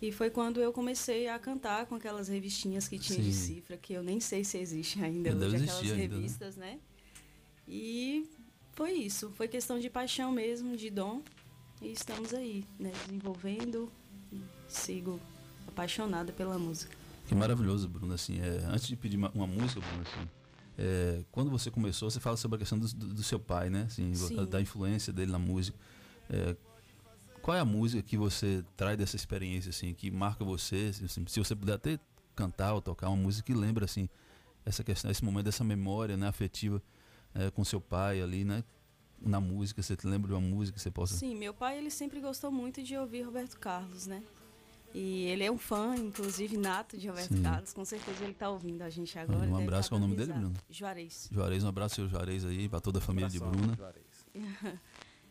[0.00, 3.54] E foi quando eu comecei a cantar com aquelas revistinhas que tinha de Sim.
[3.54, 6.02] cifra, que eu nem sei se existe ainda Deve hoje, aquelas ainda, né?
[6.02, 6.80] revistas, né?
[7.68, 8.28] E
[8.72, 11.22] foi isso, foi questão de paixão mesmo, de dom.
[11.82, 13.90] E estamos aí, né, desenvolvendo.
[14.32, 15.20] e Sigo
[15.66, 16.96] apaixonada pela música.
[17.26, 18.14] Que maravilhoso, Bruno.
[18.14, 20.28] Assim, é, antes de pedir uma, uma música, Bruno, assim,
[20.78, 23.82] é, quando você começou, você fala sobre a questão do, do- do seu pai, né?
[23.82, 24.36] Assim, Sim.
[24.36, 25.76] da, da influência dele na música.
[26.30, 26.56] É,
[27.40, 30.92] qual é a música que você traz dessa experiência, assim, que marca você?
[31.04, 31.98] assim, se você puder até
[32.36, 34.08] cantar ou tocar uma música que lembra, assim,
[34.64, 36.80] essa questão, esse momento dessa memória, né, afetiva
[37.34, 38.62] é, com seu pai ali, né?
[39.24, 41.14] Na música, você te lembra de uma música que você possa.
[41.14, 44.22] Sim, meu pai ele sempre gostou muito de ouvir Roberto Carlos, né?
[44.94, 47.42] E ele é um fã, inclusive, nato de Roberto Sim.
[47.42, 47.72] Carlos.
[47.72, 49.46] Com certeza ele está ouvindo a gente agora.
[49.46, 50.32] Um deve abraço, tá qual é o nome dele.
[50.32, 50.54] Bruno?
[50.68, 51.28] Juarez.
[51.32, 53.78] Juarez, um abraço, seu Juarez aí, pra toda a família de Bruna.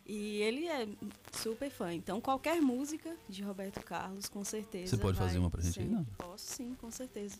[0.06, 0.88] e ele é
[1.32, 1.94] super fã.
[1.94, 4.96] Então, qualquer música de Roberto Carlos, com certeza.
[4.96, 6.06] Você pode fazer uma pra gente aí, não?
[6.18, 7.38] Posso sim, com certeza.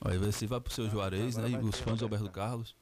[0.00, 1.50] Aí você vai pro seu Juarez, né?
[1.50, 2.74] E os fãs do Roberto Carlos.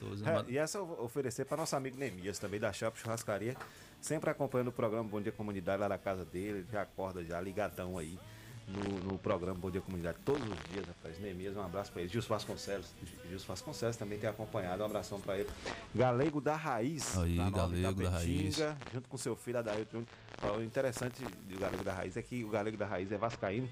[0.00, 3.54] Todos, É, e essa eu vou oferecer para nosso amigo Nemias, também da Shop Churrascaria,
[4.00, 7.40] sempre acompanhando o programa Bom Dia Comunidade lá na casa dele, ele já acorda já
[7.40, 8.18] ligadão aí
[8.66, 11.18] no, no programa Bom Dia Comunidade todos os dias, rapaz.
[11.18, 12.10] Nemias, um abraço para ele.
[12.10, 12.94] Gilson Vasconcelos,
[13.28, 15.48] Gilson Vasconcelos também tem acompanhado, um abração para ele.
[15.94, 20.02] Galego da Raiz, Aí, Alto Galego da Itapetinga, junto com seu filho Adailton
[20.40, 20.58] Júnior.
[20.58, 23.68] O interessante do Galego da Raiz é que o Galego da Raiz é vascaíno.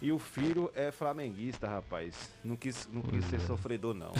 [0.00, 2.14] E o filho é flamenguista, rapaz.
[2.44, 4.12] Não quis, não quis ser sofredor, não.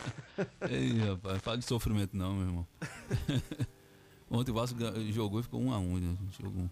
[0.68, 2.66] Ei, rapaz, fala de sofrimento não, meu irmão.
[4.30, 4.78] Ontem o Vasco
[5.10, 6.16] jogou e ficou um a um, né?
[6.38, 6.70] Jogou um,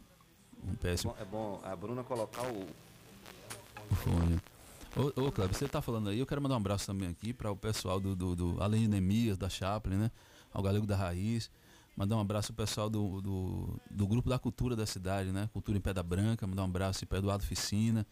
[0.71, 1.15] um péssimo.
[1.19, 2.67] É bom a Bruna colocar o.
[3.95, 4.39] fone.
[4.95, 7.51] Ô, ô Cleber, você tá falando aí, eu quero mandar um abraço também aqui para
[7.51, 10.11] o pessoal do, do, do além de Nemias, da Chaplin, né?
[10.53, 11.51] Ao Galego da Raiz,
[11.97, 15.49] Mandar um abraço pro pessoal do, do, do grupo da cultura da cidade, né?
[15.53, 18.05] Cultura em Pedra Branca, mandar um abraço para Eduardo Ficina.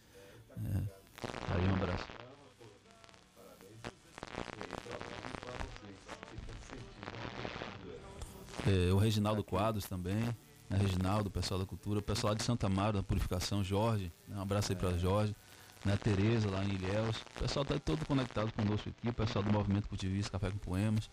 [0.56, 2.04] É, aí um abraço.
[8.66, 10.14] É, o Reginaldo Quadros também,
[10.70, 10.78] né?
[10.78, 14.36] Reginaldo, pessoal da cultura, o pessoal lá de Santa Mara, da Purificação, Jorge, né?
[14.36, 15.34] um abraço aí para Jorge,
[15.84, 15.96] né?
[15.96, 19.88] Tereza lá em Ilhéus, o pessoal tá todo conectado conosco aqui, o pessoal do Movimento
[19.88, 21.10] Cultivista, Café com Poemas,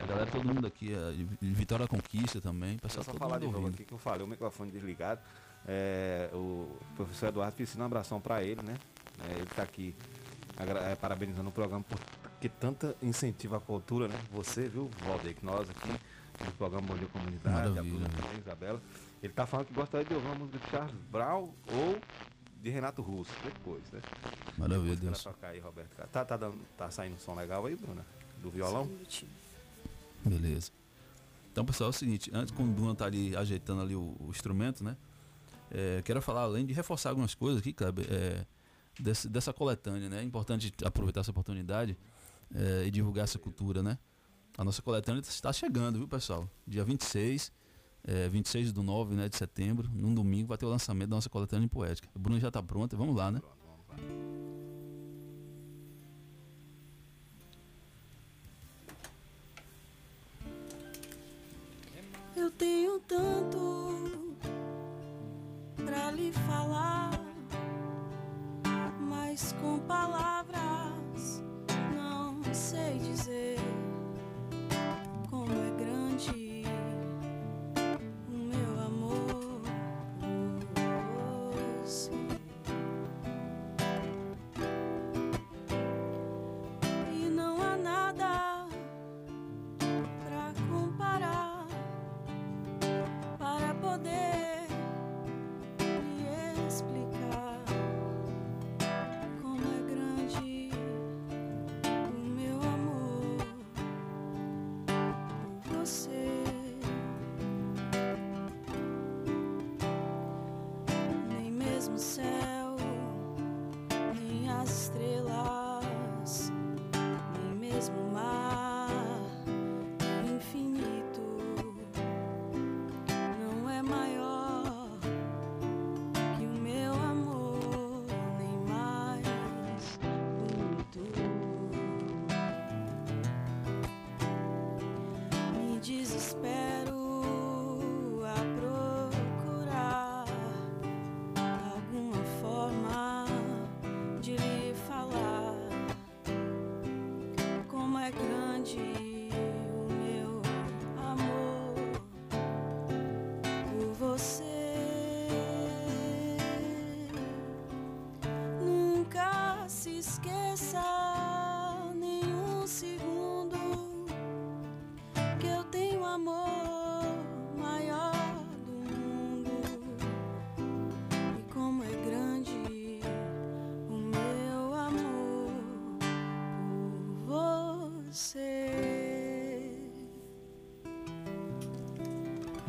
[0.00, 3.46] a galera, todo mundo aqui, a de Vitória Conquista também, o pessoal todo falar de
[3.46, 3.74] mundo novo ouvindo.
[3.74, 5.20] aqui que eu falei, o microfone desligado.
[5.66, 8.76] É, o professor Eduardo Piscina, um abração para ele, né?
[9.28, 9.94] É, ele está aqui
[10.58, 11.98] é, parabenizando o programa por
[12.40, 14.18] que tanta incentiva à cultura, né?
[14.32, 15.88] Você, viu, Valdeir, que nós aqui
[16.44, 17.82] do programa Bom Dia Comunidade, a Maravilha.
[17.82, 18.82] Bruna também, Isabela.
[19.22, 22.00] Ele tá falando que gostaria de ouvir uma música de Charles Brown ou
[22.60, 24.00] de Renato Russo, depois, né?
[24.58, 25.24] Maravilha, Deus.
[25.42, 25.94] aí, Roberto.
[26.10, 28.04] Tá, tá, dando, tá saindo um som legal aí, Bruna?
[28.40, 28.90] Do violão?
[30.24, 30.72] Beleza.
[31.52, 34.30] Então, pessoal, é o seguinte, antes quando o Bruno tá ali ajeitando ali o, o
[34.30, 34.96] instrumento, né?
[35.72, 38.44] É, quero falar, além de reforçar algumas coisas aqui, Kleber, é,
[39.00, 40.20] desse- dessa coletânea, né?
[40.20, 41.96] É importante aproveitar essa oportunidade
[42.54, 43.98] é, e divulgar essa cultura, né?
[44.58, 46.46] A nossa coletânea está chegando, viu, pessoal?
[46.66, 47.50] Dia 26,
[48.04, 51.30] é, 26 do 9 né, de setembro, num domingo, vai ter o lançamento da nossa
[51.30, 52.06] coletânea poética.
[52.14, 53.40] O Bruno já está pronto, vamos lá, né?
[62.34, 63.71] Eu tenho tanto
[65.92, 67.10] pra lhe falar,
[68.98, 71.44] mas com palavras
[71.94, 73.58] não sei dizer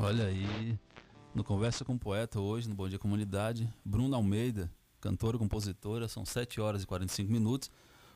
[0.04, 0.78] Olha aí,
[1.34, 6.26] no Conversa com o Poeta hoje, no Bom Dia Comunidade, Bruno Almeida, cantora, compositora, são
[6.26, 7.72] 7 horas e 45 minutos.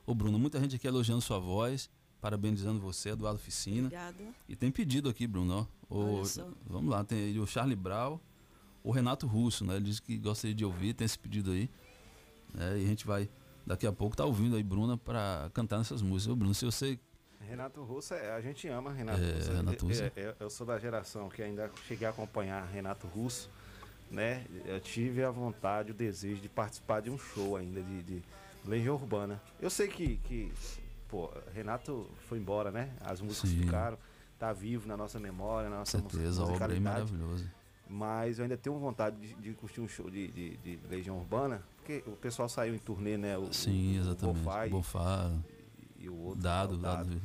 [0.06, 3.88] Ô Bruno, muita gente aqui elogiando sua voz, parabenizando você, Eduardo Ficina.
[3.88, 4.24] Obrigada.
[4.50, 5.96] E tem pedido aqui, Bruno, ó.
[5.96, 6.22] O-
[6.66, 8.20] vamos lá, tem aí o Charlie Brown,
[8.84, 9.76] o Renato Russo, né?
[9.78, 11.70] Ele disse que gostaria de ouvir, tem esse pedido aí.
[12.54, 12.80] né?
[12.80, 13.30] e a gente vai,
[13.66, 16.34] daqui a pouco, tá ouvindo aí, Bruna, para cantar nessas músicas.
[16.34, 16.98] Ô Bruno, se você
[17.48, 19.52] Renato Russo, é- a gente ama Renato É, Russo.
[19.54, 20.04] Renato Russo.
[20.04, 23.50] É, é, eu sou da geração que ainda cheguei a acompanhar Renato Russo,
[24.12, 24.46] né?
[24.66, 28.24] Eu tive a vontade, o desejo de participar de um show ainda de, de
[28.66, 29.42] Legião Urbana.
[29.62, 30.52] Eu sei que, que
[31.08, 32.92] pô, Renato foi embora, né?
[33.02, 33.62] As músicas Sim.
[33.62, 33.98] ficaram,
[34.38, 37.12] tá vivo na nossa memória, na nossa música- certeza, a obra musicalidade.
[37.14, 37.52] maravilhosa.
[37.90, 41.62] Mas eu ainda tenho vontade de, de curtir um show de, de, de Legião Urbana,
[41.78, 43.38] porque o pessoal saiu em turnê, né?
[43.38, 44.70] O, Sim, o- o exatamente.
[44.72, 45.32] Bonfá
[46.00, 46.42] e- o outro.
[46.42, 47.22] Dado, o dado.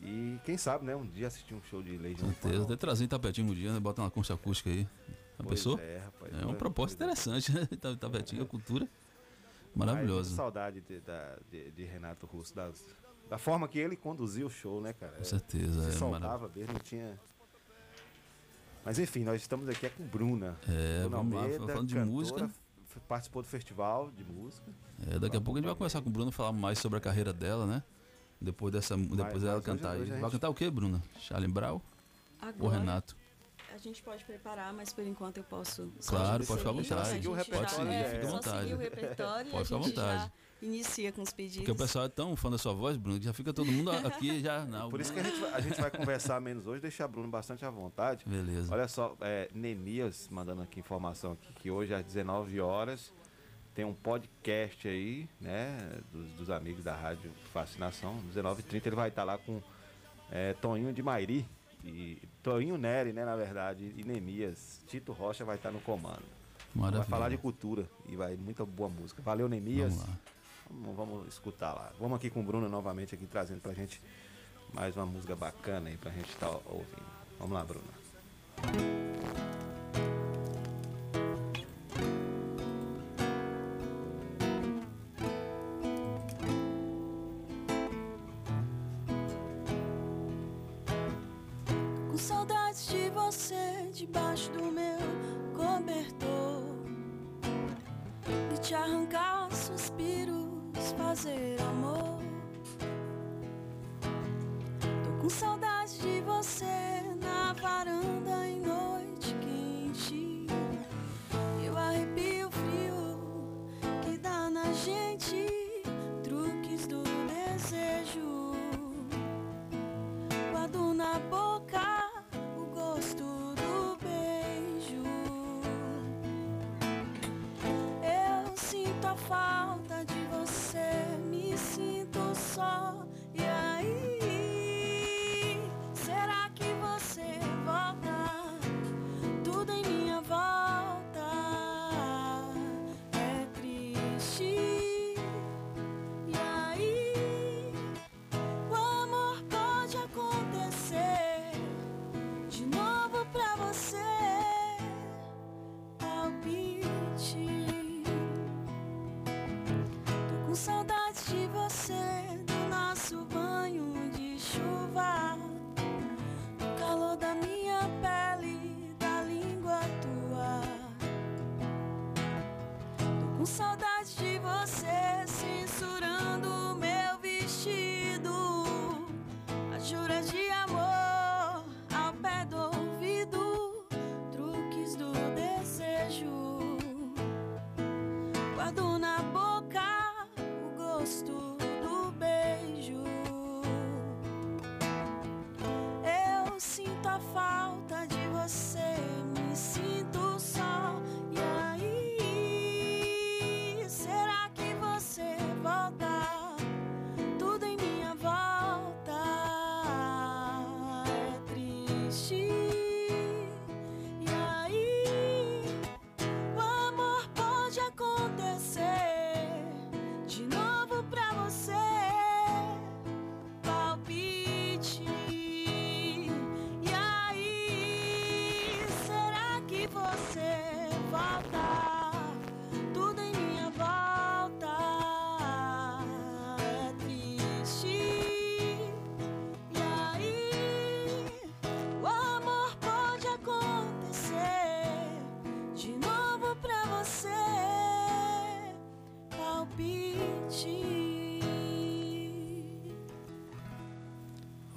[0.00, 0.94] E quem sabe, né?
[0.94, 2.48] Um dia assistir um show de Legião certeza.
[2.48, 2.64] Urbana.
[2.64, 3.80] Até trazer em Tapetinho um dia, né?
[3.80, 4.86] Bota uma concha acústica aí.
[5.36, 5.78] Pois pensou?
[5.78, 6.32] é, rapaz.
[6.40, 7.66] É uma proposta interessante, né?
[8.00, 8.88] Tapetinho, a cultura
[9.74, 10.34] maravilhosa.
[10.34, 11.00] saudade de,
[11.50, 12.84] de- de Renato Russo, das-
[13.28, 15.12] da forma que ele conduzia o show, né, cara?
[15.12, 17.18] Com certeza, Se é soltava mesmo, não tinha.
[18.84, 20.56] Mas enfim, nós estamos aqui é com Bruna.
[20.68, 22.50] É, Bruna vamos lá, Almeida, falando de cantora, música.
[23.06, 24.66] Participou do festival de música.
[25.06, 27.00] É, daqui a pouco a gente vai conversar com o Bruno, falar mais sobre a
[27.00, 27.82] carreira dela, né?
[28.40, 31.02] Depois dessa, depois dela hoje- cantar hoje a Vai cantar o quê, Bruna?
[31.18, 31.82] Charlie Brown ou
[32.40, 33.16] Agora, Renato?
[33.74, 35.92] A gente pode preparar, mas por enquanto eu posso.
[36.06, 36.70] Claro, pode ficar
[37.00, 37.28] à seguir.
[37.28, 37.50] vontade.
[37.50, 38.60] Pode seguir, é, fica à vontade.
[38.60, 40.32] seguir o repertório Pode ficar a à vontade.
[40.62, 41.58] inicia com os pedidos.
[41.58, 43.90] Porque o pessoal é tão fã da sua voz, Bruno, que já fica todo mundo
[43.90, 44.64] aqui já.
[44.64, 47.28] Não, Por isso que a gente, vai- a gente vai conversar menos hoje, deixar Bruno
[47.28, 48.24] bastante à vontade.
[48.26, 48.72] Beleza.
[48.72, 53.12] Olha só, é, Nemias mandando aqui informação aqui que hoje às 19 horas
[53.78, 55.78] tem um podcast aí, né,
[56.10, 58.20] dos, dos amigos da Rádio Fascinação.
[58.34, 59.62] 19h30 ele vai estar lá com
[60.32, 61.46] é, Toninho de Mairi
[61.84, 64.82] e Toninho Neri, né, na verdade, e Nemias.
[64.88, 66.24] Tito Rocha vai estar no comando.
[66.74, 67.04] Vai Maravilha.
[67.04, 69.22] falar de cultura e vai muita boa música.
[69.22, 69.94] Valeu, Nemias.
[69.94, 70.18] Vamos lá.
[70.70, 71.92] Vamos, vamos escutar lá.
[72.00, 74.02] Vamos aqui com o Bruno novamente aqui trazendo pra gente
[74.74, 77.06] mais uma música bacana aí pra gente estar ouvindo.
[77.38, 77.86] Vamos lá, Bruno.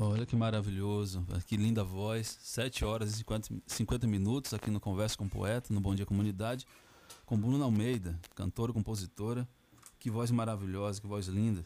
[0.03, 2.39] Olha que maravilhoso, que linda voz.
[2.41, 6.07] 7 horas e 50, 50 minutos aqui no Conversa com o Poeta, no Bom Dia
[6.07, 6.65] Comunidade,
[7.23, 9.47] com Bruno Almeida, cantora, compositora.
[9.99, 11.63] Que voz maravilhosa, que voz linda.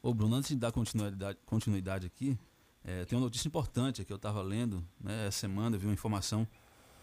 [0.00, 2.38] Ô Bruno, antes de dar continuidade, continuidade aqui,
[2.84, 6.46] eh, tem uma notícia importante que eu estava lendo né, essa semana, vi uma informação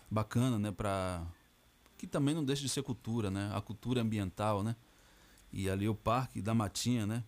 [0.09, 1.28] bacana, né, para
[1.97, 4.78] que também não deixa de ser cultura, né, a cultura ambiental, né,
[5.51, 7.22] e ali o Parque da Matinha, né,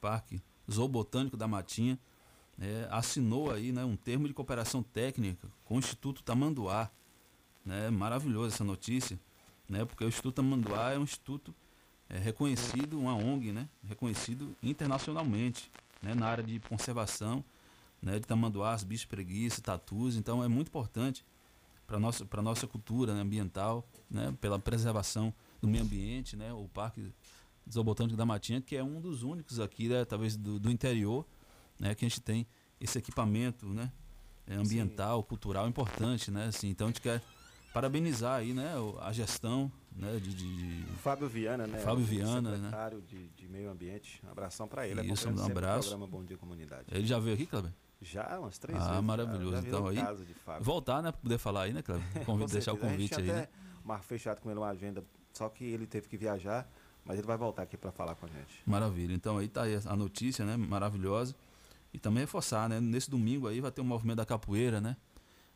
[0.00, 1.96] Parque Zoobotânico da Matinha,
[2.56, 6.90] né, assinou aí, né, um termo de cooperação técnica com o Instituto Tamanduá,
[7.64, 9.18] né, maravilhosa essa notícia,
[9.68, 11.54] né, porque o Instituto Tamanduá é um instituto
[12.08, 15.70] é, reconhecido, uma ONG, né, reconhecido internacionalmente,
[16.02, 17.44] né, na área de conservação,
[18.02, 21.24] né, de tamanduás, bicho preguiça, tatus, então é muito importante
[21.86, 26.68] para nossa para nossa cultura né, ambiental, né, pela preservação do meio ambiente, né, o
[26.68, 27.12] Parque
[27.70, 31.24] Zoobotânico da Matinha, que é um dos únicos aqui, né, talvez do, do interior,
[31.82, 32.46] né, que a gente tem
[32.80, 33.90] esse equipamento, né,
[34.46, 37.20] é, ambiental, cultural importante, né, assim, então a gente quer
[37.74, 41.78] parabenizar aí, né, a gestão, né, de, de- de- Fábio Viana, né?
[41.80, 42.56] Fábio Viana, né?
[42.56, 44.20] secretário de, de Meio Ambiente.
[44.24, 45.00] Um abração pra ele.
[45.02, 45.88] Isso, acompanhando um abraço.
[45.88, 46.84] programa Bom Dia Comunidade.
[46.90, 47.72] Ele já veio aqui, Kleber?
[48.00, 49.04] Já, umas três ah, vezes.
[49.04, 49.52] maravilhoso.
[49.52, 50.16] Já virou então aí,
[50.60, 52.04] voltar, né, para poder falar aí, né, Cleber?
[52.24, 52.94] Convite, Com deixar o certeza.
[52.94, 53.42] A gente convite aí, né?
[53.42, 53.50] até
[53.84, 56.68] mar- fechado com ele uma agenda, só que ele teve que viajar,
[57.04, 58.62] mas ele vai voltar aqui para falar com a gente.
[58.66, 59.14] Maravilha.
[59.14, 60.56] Então aí tá aí a notícia, né?
[60.56, 61.34] Maravilhosa.
[61.92, 62.80] E também reforçar, né?
[62.80, 64.96] Nesse domingo aí vai ter o movimento da capoeira, né?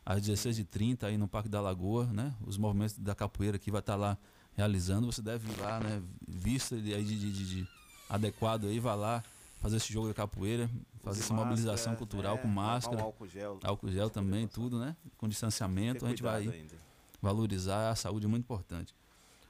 [0.05, 2.33] Às 16h30 aí no Parque da Lagoa, né?
[2.45, 4.17] Os movimentos da capoeira que vai estar lá
[4.55, 5.05] realizando.
[5.11, 6.01] Você deve ir lá, né?
[6.27, 7.67] Vista aí de, de- de- de
[8.09, 9.23] adequado aí, vai lá
[9.59, 10.69] fazer esse jogo da capoeira,
[11.03, 12.41] fazer essa mobilização máscara, cultural né?
[12.43, 13.01] com um máscara.
[13.01, 13.59] álcool gel.
[13.63, 14.95] Álcool gel também, tudo, né?
[15.17, 16.75] Com distanciamento, a gente vai ainda.
[17.21, 18.95] valorizar a saúde é muito importante.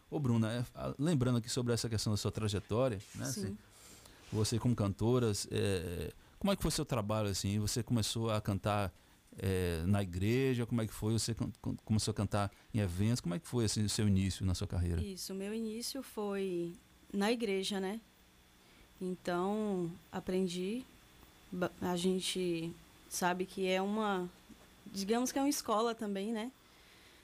[0.10, 0.66] Ô Bruna, é,
[0.98, 3.26] lembrando aqui sobre essa questão da sua trajetória, né?
[3.26, 3.58] Sim.
[4.32, 7.60] você como cantora, é, como é que foi seu trabalho assim?
[7.60, 8.94] Você começou a cantar
[9.38, 10.66] é, na igreja?
[10.66, 11.14] Como é que foi?
[11.14, 11.36] Você
[11.86, 13.22] começou a cantar em eventos?
[13.22, 15.02] Como é que foi assim, o seu início na sua carreira?
[15.02, 16.74] Isso, o meu início foi
[17.14, 18.00] na igreja, né?
[19.02, 20.84] Então, aprendi.
[21.82, 22.72] A gente
[23.10, 24.30] sabe que é uma.
[24.86, 26.52] Digamos que é uma escola também, né?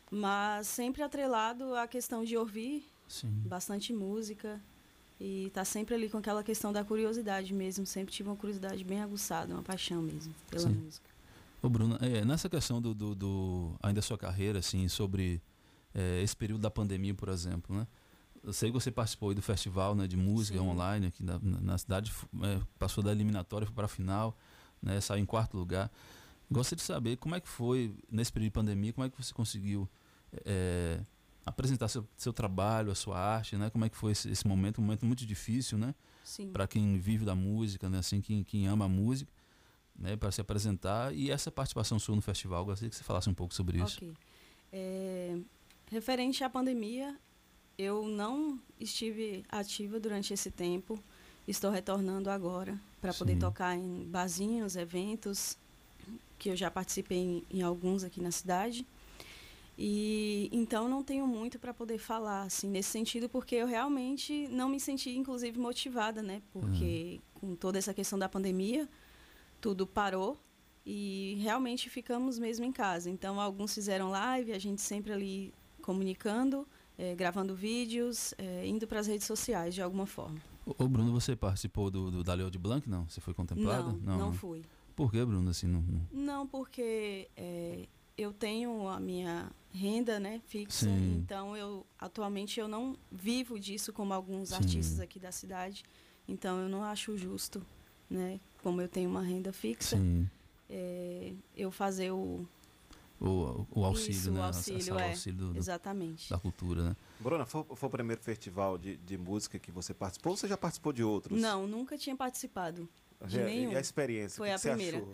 [0.09, 3.29] Mas sempre atrelado à questão de ouvir Sim.
[3.45, 4.61] bastante música.
[5.19, 7.85] E tá sempre ali com aquela questão da curiosidade mesmo.
[7.85, 10.75] Sempre tive uma curiosidade bem aguçada, uma paixão mesmo pela Sim.
[10.75, 11.09] música.
[11.61, 15.41] Ô Bruna, é, nessa questão do, do, do- ainda da sua carreira, assim, sobre
[15.93, 17.87] é, esse período da pandemia, por exemplo, né?
[18.43, 20.65] Eu sei que você participou do festival né, de música Sim.
[20.65, 22.11] online aqui na, na- cidade,
[22.41, 24.37] é, passou da eliminatória, para a final,
[24.81, 25.89] né, saiu em quarto lugar.
[26.51, 29.33] Gostaria de saber como é que foi, nesse período de pandemia, como é que você
[29.33, 29.87] conseguiu
[30.45, 30.99] é,
[31.45, 33.69] apresentar seu, seu trabalho, a sua arte, né?
[33.69, 35.93] Como é que foi esse, esse momento, um momento muito difícil, né?
[36.23, 36.51] Sim.
[36.51, 37.99] Para quem vive da música, né?
[37.99, 39.31] Assim, quem, quem ama a música,
[39.95, 40.15] né?
[40.15, 43.53] Para se apresentar e essa participação sua no festival, gostaria que você falasse um pouco
[43.53, 43.97] sobre isso.
[43.97, 44.13] Ok.
[44.71, 45.37] É,
[45.91, 47.17] referente à pandemia,
[47.77, 50.97] eu não estive ativa durante esse tempo.
[51.47, 55.57] Estou retornando agora para poder tocar em barzinhos, eventos,
[56.39, 58.85] que eu já participei em, em alguns aqui na cidade.
[59.77, 64.69] E então não tenho muito para poder falar assim nesse sentido, porque eu realmente não
[64.69, 66.41] me senti inclusive motivada, né?
[66.51, 68.87] Porque com toda essa questão da pandemia,
[69.59, 70.37] tudo parou
[70.85, 73.09] e realmente ficamos mesmo em casa.
[73.09, 76.67] Então alguns fizeram live, a gente sempre ali comunicando,
[76.97, 80.39] eh, gravando vídeos, eh, indo para as redes sociais de alguma forma.
[80.65, 83.09] Ô, Bruno, você participou do, do da Leo de Blanc, não?
[83.09, 83.91] Você foi contemplada?
[84.01, 84.61] Não, não fui.
[84.95, 85.49] Por que, Bruno?
[85.49, 90.85] Assim, não, não- Não, porque eh, eu tenho a minha renda, né, fixa.
[90.85, 91.17] Sim.
[91.17, 94.55] Então eu atualmente eu não vivo disso como alguns Sim.
[94.55, 95.83] artistas aqui da cidade.
[96.27, 97.65] Então eu não acho justo,
[98.09, 99.97] né, como eu tenho uma renda fixa,
[100.69, 102.47] eh, eu fazer o
[103.19, 104.39] O, o auxílio, Isso, né?
[104.41, 105.09] o auxílio, essa- é.
[105.11, 106.29] auxílio do- Exatamente.
[106.29, 106.95] da cultura, né?
[107.21, 110.57] Bruna, foi, foi o primeiro festival de, de música que você participou ou você já
[110.57, 111.39] participou de outros?
[111.41, 112.87] Não, nunca tinha participado
[113.25, 113.71] de E a- nenhum.
[113.71, 114.35] E a experiência?
[114.37, 115.05] Foi que a que primeira.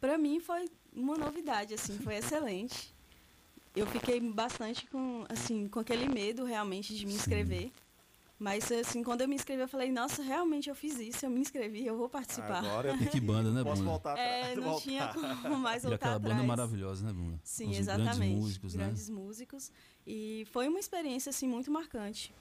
[0.00, 2.94] Para mim foi uma novidade, assim, foi excelente.
[3.78, 7.70] Eu fiquei bastante com, assim, com aquele medo realmente de me inscrever.
[8.36, 11.40] Mas assim, quando eu me inscrevi, eu falei, nossa, realmente eu fiz isso, eu me
[11.40, 12.58] inscrevi, eu vou participar.
[12.58, 13.90] Agora E que banda, né, Posso Bruna?
[13.90, 14.80] voltar É, atrás, não voltar.
[14.82, 15.08] tinha
[15.42, 16.36] como mais E voltar aquela atrás.
[16.36, 17.40] banda maravilhosa, né, Bruna?
[17.44, 18.18] Sim, Os exatamente.
[18.18, 19.14] grandes músicos, Grandes né?
[19.14, 19.72] músicos.
[20.06, 22.32] E foi uma experiência, assim, muito marcante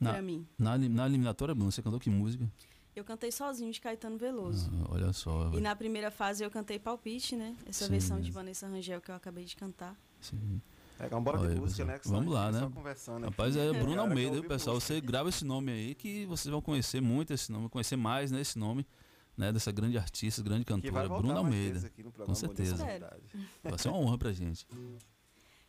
[0.00, 0.44] Na, para mim.
[0.58, 2.48] Na, na eliminatória, Bruna, você cantou que música?
[2.94, 4.70] Eu cantei sozinho de Caetano Veloso.
[4.72, 5.50] Ah, olha só.
[5.52, 7.56] E na primeira fase eu cantei Palpite, né?
[7.66, 7.92] Essa Sim.
[7.92, 9.96] versão de Vanessa Rangel que eu acabei de cantar.
[10.20, 10.60] Sim.
[11.00, 11.98] É, vamos embora de Olha, música, pessoal, né?
[11.98, 12.70] que Vamos lá, né?
[12.74, 13.66] conversando Rapaz, aqui.
[13.66, 14.78] é Bruno Almeida, viu, pessoal?
[14.78, 18.42] Você grava esse nome aí que vocês vão conhecer muito esse nome, conhecer mais né,
[18.42, 18.86] esse nome,
[19.34, 19.50] né?
[19.50, 21.72] Dessa grande artista, grande cantora, mais Almeida.
[21.72, 22.84] vezes aqui no Com certeza.
[23.64, 24.66] Vai ser uma honra pra gente.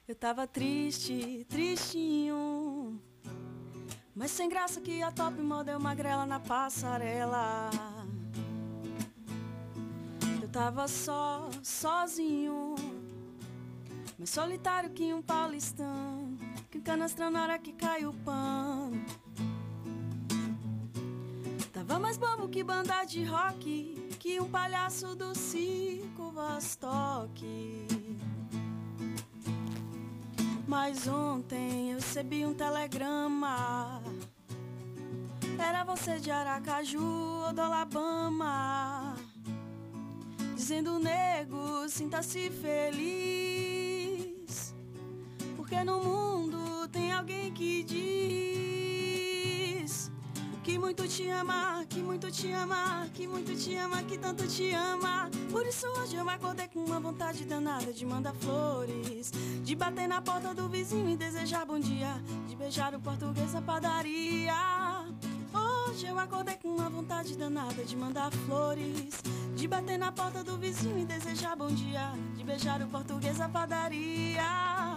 [0.06, 3.02] Eu tava triste, tristinho.
[4.14, 7.70] Mas sem graça que a top model magrela na passarela.
[10.42, 12.76] Eu tava só, sozinho.
[14.22, 16.38] Mais solitário que um paulistano.
[16.70, 19.04] Que um canastrão na hora que cai o pano.
[21.74, 24.10] Tava mais bobo que banda de rock.
[24.20, 27.88] Que um palhaço do circo Vostok.
[30.68, 34.04] Mas ontem eu recebi um telegrama.
[35.58, 37.02] Era você de Aracaju
[37.48, 39.16] ou do Alabama.
[40.56, 43.81] Dizendo, nego, sinta-se feliz.
[45.72, 48.02] Porque no mundo tem alguém que diz
[50.62, 54.74] que muito te ama, que muito te ama, que muito te ama, que tanto te
[54.74, 55.30] ama.
[55.50, 59.32] Por isso hoje eu acordei com uma vontade danada de mandar flores,
[59.64, 63.62] de bater na porta do vizinho e desejar bom dia, de beijar o português da
[63.62, 64.54] padaria.
[65.54, 69.24] Hoje eu acordei com uma vontade danada de mandar flores,
[69.56, 73.48] de bater na porta do vizinho e desejar bom dia, de beijar o português à
[73.48, 74.92] padaria.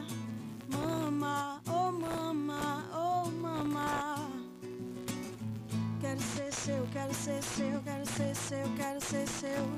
[0.69, 4.31] Mama, oh mama, oh mama.
[6.01, 9.69] Quero ser seu, quero ser seu, quero ser seu, quero ser seu.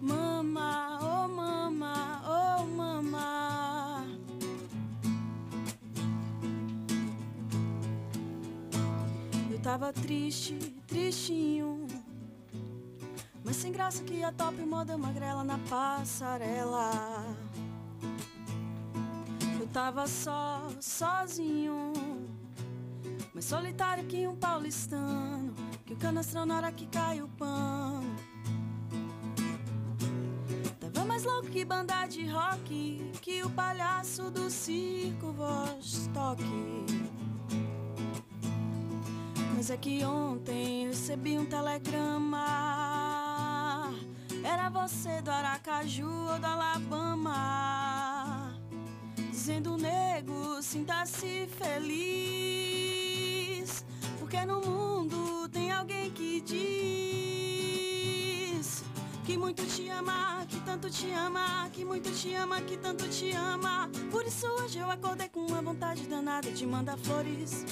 [0.00, 4.06] Mama, oh mama, oh mama.
[9.50, 10.54] Eu tava triste,
[10.86, 11.86] tristinho.
[13.44, 17.24] Mas sem graça que a top moda magrela na passarela.
[19.72, 21.92] Tava só, sozinho.
[23.34, 25.54] Mais solitário que um paulistano.
[25.84, 28.16] Que o canastrão na hora que cai o pano.
[30.80, 33.12] Tava mais louco que banda de rock.
[33.20, 36.42] Que o palhaço do circo Vostok.
[39.54, 42.38] Mas é que ontem recebi um telegrama.
[44.42, 48.37] Era você do Aracaju ou do Alabama.
[49.38, 53.04] Dizendo, nego, sinta-se feliz.
[54.18, 56.58] Porque no mundo tem alguém que diz
[59.24, 63.30] que muito te ama, que tanto te ama, que muito te ama, que tanto te
[63.30, 63.88] ama.
[64.10, 67.64] Por isso hoje eu acordei com uma vontade danada de mandar flores.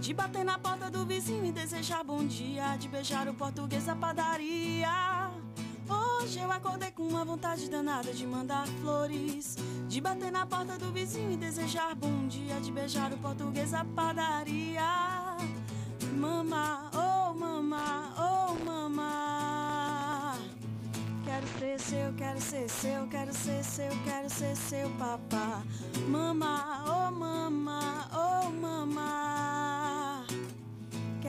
[0.00, 2.76] De bater na porta do vizinho e desejar bom dia.
[2.76, 5.23] De beijar o português da padaria.
[6.24, 9.56] Hoje eu acordei com uma vontade danada de mandar flores.
[9.86, 12.58] De bater na porta do vizinho e desejar bom dia.
[12.62, 14.80] De beijar o português da padaria.
[16.16, 20.38] Mama, oh mama, oh mama.
[21.26, 25.62] Quero ser seu, quero ser seu, quero ser seu, quero ser seu papá.
[26.08, 29.23] Mama, oh mama, oh mama.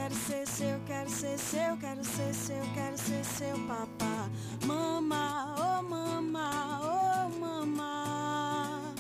[0.05, 4.29] Quero ser seu, quero ser seu, quero ser seu, quero ser seu papá.
[4.63, 8.93] Mama, oh mama, oh mama.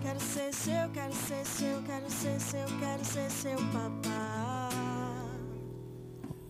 [0.00, 4.70] Quero ser seu, quero ser seu, quero ser seu, quero ser seu papá.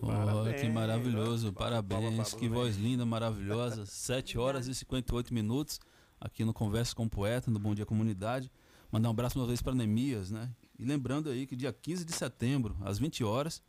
[0.01, 3.83] Olha que maravilhoso, parabéns, que voz linda, maravilhosa.
[3.91, 5.77] 7 horas e 58 minutos
[6.21, 8.49] aqui no Conversa com o Poeta, no Bom Dia Comunidade.
[8.89, 10.49] Mandar um abraço uma vez para Nemias, né?
[10.79, 13.63] E lembrando aí que dia 15 de setembro, às 20 horas,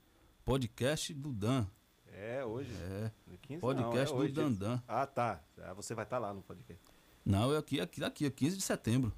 [0.45, 1.67] podcast do Dan.
[2.13, 2.71] É, hoje.
[2.83, 3.11] É.
[3.43, 4.33] 15 podcast não, é do.
[4.35, 4.83] Dandan.
[4.89, 5.41] Ah, tá.
[5.63, 6.83] Ah, Você vai estar lá no podcast.
[7.25, 9.13] Não, é aqui, aqui, aqui, é 15 de setembro.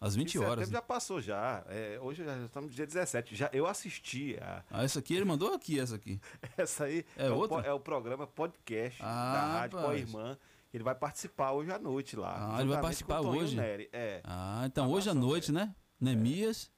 [0.00, 0.68] Às 20 Setembro horas.
[0.70, 1.62] já passou já.
[1.68, 3.36] É, hoje já estamos no dia 17.
[3.36, 6.18] Já, eu assisti a, Ah, essa aqui ele mandou aqui, essa aqui.
[6.56, 7.04] essa aí.
[7.18, 7.62] É o, outra?
[7.62, 9.96] po- é o programa podcast Ah, da Rádio Com a.
[9.96, 10.38] Irmã.
[10.72, 12.56] Ele vai participar hoje à noite lá.
[12.56, 13.58] Ah, ele vai participar o hoje?
[13.92, 14.22] É.
[14.24, 15.74] Ah, então hoje à noite, né?
[16.00, 16.70] Nemias.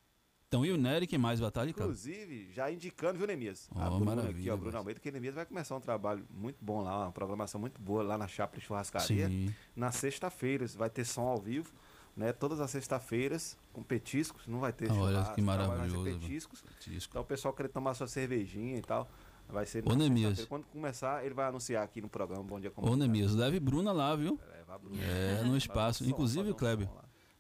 [0.52, 1.70] Então e o Nery, quem mais cara?
[1.70, 3.70] Inclusive, já indicando, viu, Nemias?
[3.74, 6.82] Oh, a Bruna aqui, ó, Bruno Almeida, que Nemias vai começar um trabalho muito bom
[6.82, 9.28] lá, uma programação muito boa lá na Chapra Churrascaria.
[9.28, 9.54] Sim.
[9.74, 11.72] Na sexta-feira, vai ter som ao vivo,
[12.14, 12.34] né?
[12.34, 16.60] Todas as sextas-feiras, com petiscos, não vai ter Olha churrasco, que ser maravilhoso, petiscos.
[16.60, 17.12] Petisco.
[17.12, 19.08] Então o pessoal querer tomar sua cervejinha e tal,
[19.48, 20.44] vai ser Ô, Nemias.
[20.44, 23.10] Quando começar, ele vai anunciar aqui no programa Bom Dia Ô, Comunidade.
[23.10, 24.38] Nemias, leve Bruna lá, viu?
[24.46, 25.02] Leva a Bruna.
[25.02, 26.04] É, no espaço.
[26.04, 26.90] Inclusive, um Kleber.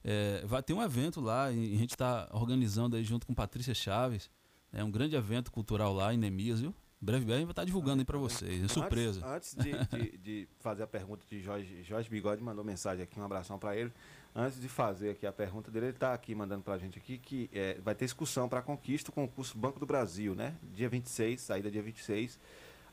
[0.04, 3.74] É, vai ter um evento lá e a gente está organizando aí junto com Patrícia
[3.74, 4.30] Chaves.
[4.72, 6.74] É um grande evento cultural lá em Nemias, viu?
[7.00, 8.62] Breve bem vai estar divulgando aí para vocês.
[8.62, 9.26] É surpresa.
[9.26, 13.18] Antes, antes de, de- de fazer a pergunta de Jorge, Jorge Bigode mandou mensagem aqui,
[13.18, 13.92] um abração para ele.
[14.34, 17.18] Antes de fazer aqui a pergunta dele, ele está aqui mandando para a gente aqui
[17.18, 20.54] que é, vai ter excursão para Conquista, o concurso Banco do Brasil, né?
[20.72, 22.38] Dia 26, saída dia 26,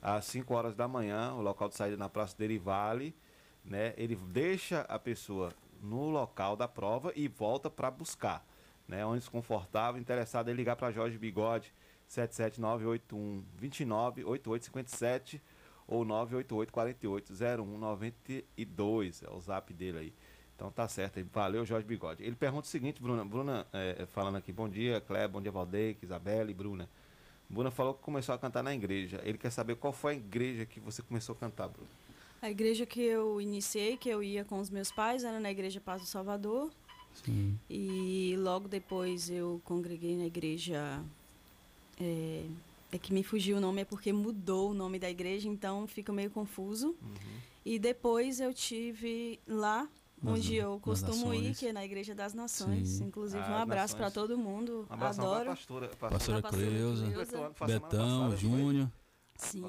[0.02, 3.16] às 5 horas da manhã, o local de saída na Praça Derivale,
[3.64, 3.94] né?
[3.96, 8.46] Ele deixa a pessoa no local da prova e volta para buscar,
[8.88, 9.06] né?
[9.06, 11.74] Onde confortável, interessado em ligar para Jorge Bigode,
[12.08, 15.42] 77981 29 8857
[15.88, 20.14] ou 988 48 0192, é o zap dele aí.
[20.56, 22.24] Então tá certo, valeu Jorge Bigode.
[22.24, 26.04] Ele pergunta o seguinte, Bruna, Bruna é, falando aqui, bom dia, Cleber, bom dia Valdeque,
[26.04, 26.90] Isabela e Bruna.
[27.50, 29.22] Bruna falou que começou a cantar na igreja.
[29.24, 31.90] Ele quer saber qual foi a igreja que você começou a cantar, Bruna.
[32.42, 35.82] A igreja que eu iniciei, que eu ia com os meus pais, era na Igreja
[35.82, 36.70] Paz do Salvador.
[37.26, 37.60] Sim.
[37.70, 41.04] E logo depois eu congreguei na igreja.
[42.00, 42.46] É,
[42.94, 46.14] é que me fugiu o nome, é porque mudou o nome da igreja, então fica
[46.14, 46.96] meio confuso.
[47.66, 49.88] E depois eu tive lá,
[50.24, 52.88] Nas- onde eu costumo ir, que é na Igreja das Nações.
[52.88, 53.06] Sim.
[53.06, 54.88] Inclusive, Ah, um abraço para todo mundo.
[54.90, 55.50] Um abração Adoro.
[55.50, 55.88] pastora.
[55.90, 57.52] Pastora pastora Cleusa, Cleusa.
[57.68, 58.90] Betão, Júnior,
[59.36, 59.64] Sim.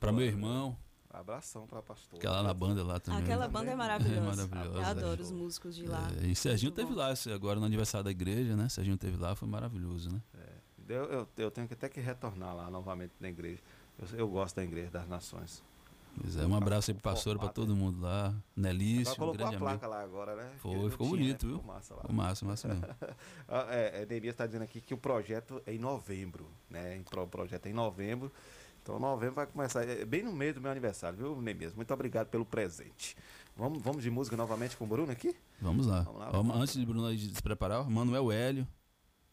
[0.00, 0.26] Para meu né?
[0.26, 0.76] irmão,
[1.20, 1.82] Abração pra
[2.20, 3.22] é lá na banda lá também.
[3.22, 4.18] Aquela banda é maravilhosa.
[4.18, 4.78] É maravilhosa.
[4.78, 6.08] Eu adoro os músicos de lá.
[6.22, 8.68] É, e Serginho teve lá, esse- agora no aniversário da igreja, né?
[8.68, 10.20] Serginho teve lá, foi maravilhoso, né?
[10.88, 13.60] Eu, eu, eu tenho que até que retornar lá novamente na igreja.
[13.98, 15.62] Eu, eu gosto da igreja das nações.
[16.20, 18.34] Pois é, um abraço aí pro pastor, pra todo mundo lá.
[18.54, 19.90] Nelício, um colocou grande a placa amigo.
[19.98, 20.50] lá agora, né?
[20.58, 21.52] Foi, ficou tinha, bonito, né?
[21.52, 21.58] viu?
[21.60, 22.00] Ficou massa lá.
[22.02, 22.84] Ficou massa, massa mesmo.
[23.48, 26.96] Ah, é, é, Neemias está dizendo aqui que o projeto é em novembro, né?
[26.96, 28.30] Em- O projeto é em novembro.
[28.84, 31.72] Então, novembro vai começar, é bem no meio do meu aniversário, viu, Neemias?
[31.72, 33.16] Muito obrigado pelo presente.
[33.56, 35.34] Vamos, vamos de música novamente com o Bruno aqui?
[35.58, 36.02] Vamos lá.
[36.02, 36.62] Vamos lá, Vamos- vamos.
[36.62, 38.68] Antes de Bruno se preparar, Manuel Hélio.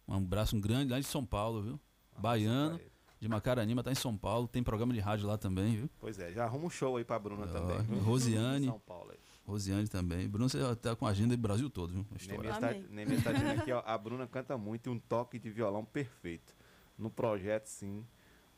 [0.08, 1.80] Um abraço grande lá de São Paulo, viu?
[2.18, 2.80] Baiano,
[3.20, 4.47] de Macaranima, tá em São Paulo.
[4.47, 5.89] Tem programa de rádio lá também, viu?
[5.99, 7.78] Pois é, já arruma um show aí pra Bruna também.
[7.82, 7.99] viu?
[7.99, 8.68] Rosiane.
[8.72, 9.20] São Paulo aí.
[9.45, 10.30] Rosiane também.
[10.30, 12.06] Bruno, você tá com a agenda do Brasil todo, viu?
[12.26, 15.49] Neemias tá, Neemias tá dizendo aqui, ó, a Bruna canta muito e um toque de
[15.49, 16.56] violão perfeito.
[16.97, 18.06] No projeto, sim,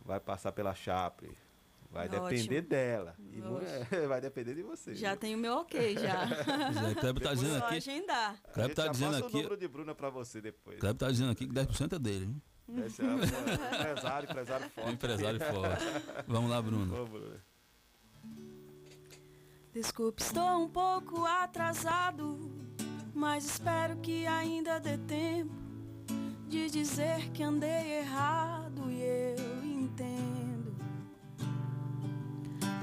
[0.06, 1.36] vai passar pela Chaple.
[1.92, 2.28] Vai Ótimo.
[2.30, 3.16] depender dela.
[3.32, 4.96] E não é- vai depender de você.
[4.96, 5.18] Já viu?
[5.20, 6.24] tenho meu ok, já.
[6.90, 7.76] É, Kleber tá dizendo aqui.
[7.76, 8.32] agendar.
[8.44, 9.26] A Kleber gente tá já dizendo aqui.
[9.36, 10.80] o número de Bruna pra você depois.
[10.80, 12.42] Kleber tá dizendo aqui que 10% é dele, viu?
[12.86, 14.92] Esse é empresário, empresário forte.
[14.92, 15.84] Empresário forte.
[16.28, 17.02] Vamos lá, Bruno.
[17.02, 17.36] Ô, Bruno.
[19.74, 22.40] Desculpe, estou um pouco atrasado,
[23.14, 25.52] mas espero que ainda dê tempo
[26.48, 28.63] de dizer que andei errado
[29.94, 30.76] entendo.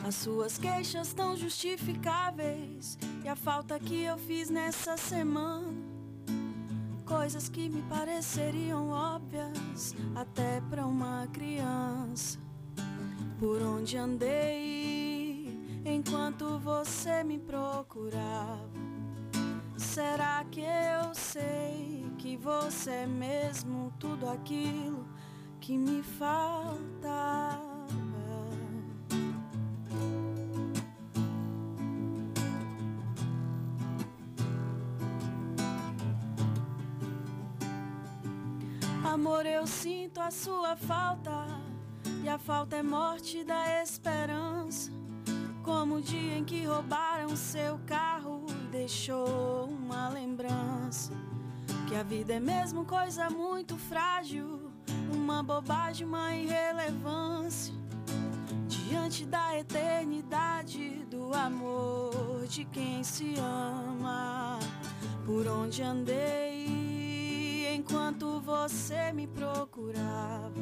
[0.07, 5.91] As suas queixas tão justificáveis e a falta que eu fiz nessa semana.
[7.05, 12.39] Coisas que me pareceriam óbvias até pra uma criança.
[13.39, 18.71] Por onde andei enquanto você me procurava?
[19.77, 25.05] Será que eu sei que você é mesmo tudo aquilo
[25.61, 27.61] que me faltava?
[39.05, 41.31] Amor, eu sinto a sua falta.
[42.23, 44.91] E a falta é morte da esperança.
[45.63, 51.13] Como o dia em que roubaram seu carro deixou uma lembrança.
[51.87, 54.60] Que a vida é mesmo coisa muito frágil.
[55.31, 57.73] Uma bobagem, uma irrelevância.
[58.67, 64.59] Diante da eternidade do amor de quem se ama.
[65.25, 70.53] Por onde andei enquanto você me procurava.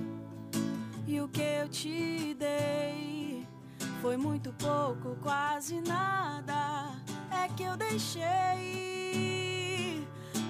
[1.06, 3.48] E o que eu te dei
[4.02, 6.92] foi muito pouco, quase nada.
[7.30, 8.26] É que eu deixei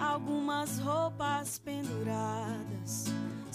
[0.01, 3.07] algumas roupas penduradas.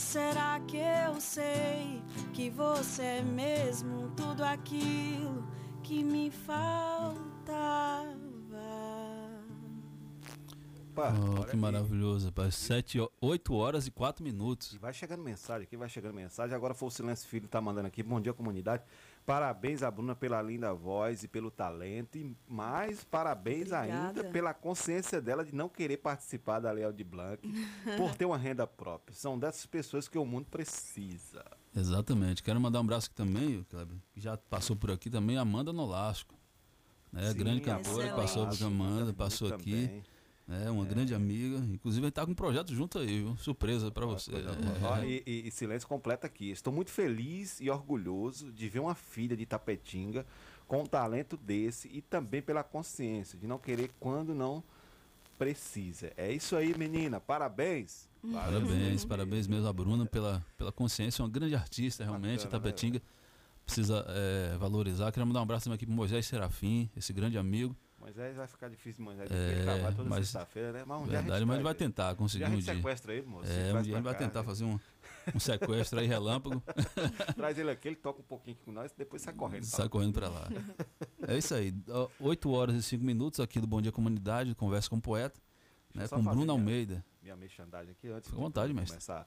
[0.04, 5.47] Será que eu sei que você é mesmo tudo aquilo
[5.82, 7.24] que me faltava?
[10.93, 11.58] Pá, Oh, que aqui.
[11.58, 12.54] maravilhoso, rapaz.
[12.56, 14.74] 7, 8 horas e 4 minutos.
[14.74, 16.56] E vai chegando mensagem aqui, vai chegando mensagem.
[16.56, 18.04] Agora foi o Silêncio Filho que tá mandando aqui.
[18.04, 18.84] Bom dia, comunidade.
[19.26, 22.17] Parabéns a Bruna pela linda voz e pelo talento.
[22.17, 24.32] E mais parabéns ainda Obrigada.
[24.32, 27.41] pela consciência dela de não querer participar da Lei de Blanc
[27.97, 29.15] por ter uma renda própria.
[29.15, 31.45] São dessas pessoas que o mundo precisa.
[31.76, 32.43] Exatamente.
[32.43, 36.36] Quero mandar um abraço aqui também, Kleber, que já passou por aqui também, Amanda Nolasco.
[37.11, 39.71] Né, Sim, grande cantora, passou por Amanda, passou aqui.
[39.88, 40.03] também.
[40.50, 41.58] É, uma grande amiga.
[41.74, 43.38] Inclusive, a gente tá com um projeto junto aí, viu?
[43.38, 44.32] Surpresa pra você.
[44.36, 45.06] É.
[45.06, 46.52] e, e- e silêncio completa aqui.
[46.52, 50.26] Estou muito feliz e orgulhoso de ver uma filha de Tapetinga
[50.68, 54.62] com um talento desse e também pela consciência de não querer quando não
[55.38, 56.12] precisa.
[56.18, 57.20] É isso aí, menina.
[57.20, 58.08] Parabéns.
[58.32, 63.02] Parabéns, parabéns mesmo a Bruna pela, pela consciência, uma grande artista realmente, Bacana, Tapetinga
[63.66, 65.12] precisa é, valorizar.
[65.12, 67.76] Quero mandar um abraço também aqui pro Moisés Serafim, esse grande amigo.
[68.04, 69.32] Moisés vai ficar difícil de Moisés.
[69.32, 70.84] É, ele trabalha toda mas- sexta-feira, né?
[70.86, 72.62] Mas um dia a Verdade, gente mas ele vai tentar conseguir Um dia a um
[72.62, 72.76] gente dia.
[72.76, 73.49] sequestra ele, moço.
[73.51, 74.45] É, um dia ele vai tentar né?
[74.45, 74.80] fazer um,
[75.34, 76.62] um sequestro aí relâmpago.
[77.36, 79.64] Traz ele aqui, ele toca um pouquinho aqui com nós e depois sai correndo.
[79.64, 80.47] Sai correndo pra lá.
[81.28, 81.74] É isso aí.
[81.89, 85.39] ó, 8 horas e 5 minutos aqui do Bom Dia Comunidade, conversa com o poeta,
[85.95, 87.04] né, com Bruno Almeida.
[87.22, 88.91] Minha merchandising aqui antes Fica à vontade, de mestre.
[88.97, 89.26] começar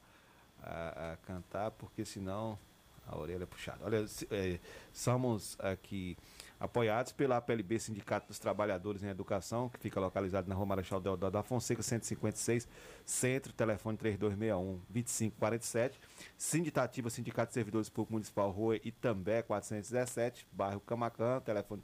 [0.62, 2.59] a, a cantar, porque senão
[3.07, 3.79] a orelha é puxada.
[3.85, 4.59] Olha, é,
[4.93, 6.16] somos aqui
[6.59, 11.32] apoiados pela PLB Sindicato dos Trabalhadores em Educação, que fica localizado na Rua Marechal Deodoro
[11.32, 12.68] da Fonseca, 156,
[13.04, 15.94] Centro, telefone 3261-2547.
[16.36, 21.82] Sinditativa Sindicato de Servidores Públicos Municipal, Rua Itambé, 417, bairro Camacan, telefone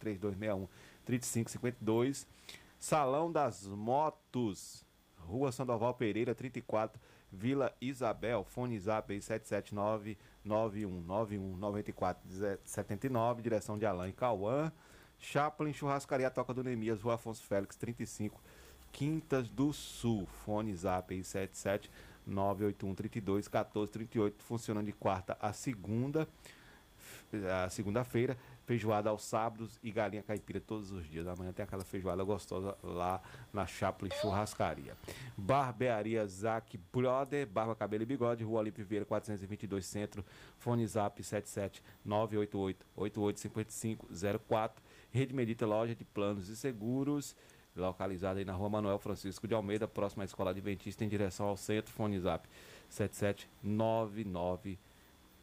[1.06, 2.26] 3261-3552.
[2.78, 4.84] Salão das Motos,
[5.16, 7.00] Rua Sandoval Pereira, 34,
[7.30, 9.20] Vila Isabel, fone zap aí
[10.46, 14.70] 779-9191-9479, direção de Alain Cauã.
[15.18, 18.42] Chaplin, Churrascaria Toca do Nemias, Rua Afonso Félix, 35,
[18.90, 21.22] Quintas do Sul, fone zap aí
[22.26, 26.28] 981 32 14 38, funcionando de quarta a segunda,
[27.64, 31.26] a segunda-feira, feijoada aos sábados e galinha caipira todos os dias.
[31.26, 33.20] Amanhã tem aquela feijoada gostosa lá
[33.52, 34.96] na Chaplin Churrascaria.
[35.36, 40.24] Barbearia Zac Brother, barba, cabelo e bigode, Rua Olímpio Vieira 422 Centro,
[40.58, 44.08] fone zap 77 988 8855
[44.48, 44.82] 04.
[45.10, 47.36] Rede Medita Loja de Planos e Seguros,
[47.76, 51.56] localizada aí na Rua Manuel Francisco de Almeida, próxima à Escola Adventista, em direção ao
[51.56, 52.48] centro, fone zap
[52.88, 54.78] 7799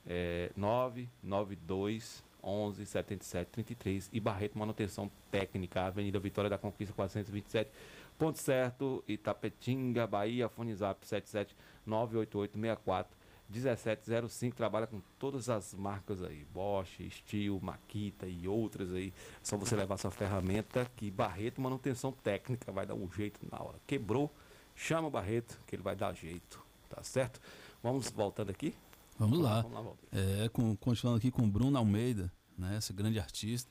[0.08, 7.72] é, 992 11 77 33 e Barreto Manutenção Técnica, Avenida Vitória da Conquista 427,
[8.18, 13.20] Ponto Certo, Itapetinga, Bahia, fone zap 77 988 64
[13.50, 19.12] 1705 trabalha com todas as marcas aí, Bosch, Steel, Makita e outras aí.
[19.42, 23.80] Só você levar sua ferramenta que Barreto Manutenção Técnica vai dar um jeito na hora.
[23.88, 24.32] Quebrou,
[24.76, 27.42] chama o Barreto que ele vai dar jeito, tá certo?
[27.82, 28.76] Vamos voltando aqui?
[29.20, 29.62] Vamos lá.
[29.62, 30.10] Vamos lá, Valdir.
[30.12, 32.78] É, com, continuando aqui com o Bruno Almeida, né?
[32.78, 33.70] Esse grande artista.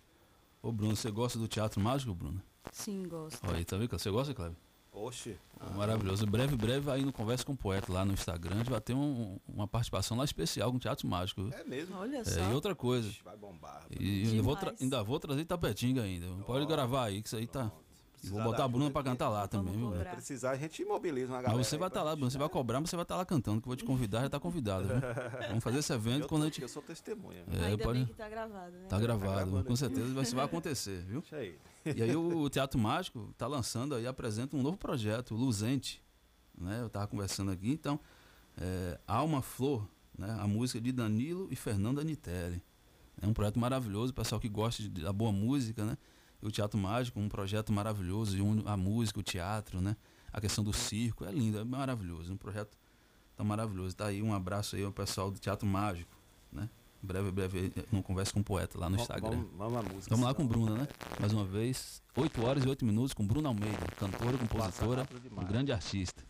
[0.63, 2.41] Ô Bruno, você gosta do teatro mágico, Bruno?
[2.73, 3.39] Sim, gosto.
[3.47, 3.91] Olha aí, tá vendo?
[3.99, 4.57] Você gosta, Cleber?
[4.93, 5.37] Oxe.
[5.61, 6.27] Ah, Maravilhoso.
[6.27, 8.95] Breve, breve, aí no Conversa com o Poeta lá no Instagram, a gente vai ter
[8.95, 11.45] um- uma participação lá especial com o Teatro Mágico.
[11.45, 11.53] viu?
[11.53, 11.97] É mesmo?
[11.97, 12.51] Olha É, só.
[12.51, 13.11] e outra coisa.
[13.25, 13.87] Vai bombar.
[13.99, 16.27] E ainda vou, ainda vou trazer tapetinga ainda.
[16.45, 17.71] Pode gravar aí, que isso aí tá.
[18.23, 19.91] E vou botar a Bruna pra cantar lá também, viu?
[19.91, 20.11] velho?
[20.11, 21.57] Precisar, a gente mobiliza uma galera.
[21.57, 22.31] Mas você vai estar lá, Bruno.
[22.31, 24.29] Você vai cobrar, mas você vai estar lá cantando, que eu vou te convidar, já
[24.31, 24.97] tá convidado, viu?
[25.49, 26.63] Vamos fazer esse evento Eu, quando a tô- gente.
[26.63, 27.45] eu sou testemunha.
[27.53, 28.87] É, Ainda pode- bem que tá gravado, né?
[28.89, 31.21] Tá gravado, gravando com certeza vai- isso vai acontecer, viu?
[31.21, 31.59] Deixa aí.
[31.85, 36.03] E aí o Teatro Mágico tá lançando aí, apresenta um novo projeto, Luzente.
[36.61, 36.81] Né?
[36.83, 38.01] Eu tava conversando aqui, então,
[38.61, 39.87] é, Alma Flor,
[40.19, 40.37] né?
[40.41, 42.63] a música de Danilo e Fernanda Nitelli.
[43.23, 45.97] É um projeto maravilhoso, o pessoal que gosta de- da boa música, né?
[46.43, 49.97] O Teatro Mágico, um projeto maravilhoso, e a música, o teatro, né?
[50.33, 52.77] A questão do circo, é lindo, é maravilhoso, um projeto
[53.37, 53.97] tá maravilhoso.
[53.97, 56.17] Tá aí um abraço aí ao pessoal do Teatro Mágico,
[56.53, 56.69] né?
[57.01, 59.31] Breve, breve, não conversa com o poeta lá no Instagram.
[59.31, 60.11] Vamos, vamos música.
[60.11, 60.89] Vamos lá com senão- Bruna, né?
[61.21, 65.73] Mais uma vez, 8 horas e 8 minutos com Bruna Almeida, cantora, compositora, um grande
[65.73, 66.25] artista.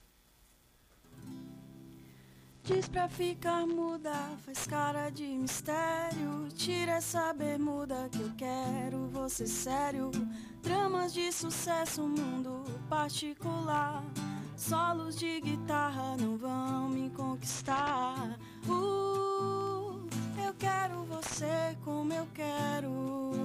[2.68, 4.12] Diz pra ficar muda,
[4.44, 6.48] faz cara de mistério.
[6.54, 10.10] Tira essa bermuda que eu quero você sério.
[10.62, 14.04] Dramas de sucesso, mundo particular.
[14.54, 18.38] Solos de guitarra não vão me conquistar.
[18.66, 20.06] Uh,
[20.44, 23.37] eu quero você como eu quero.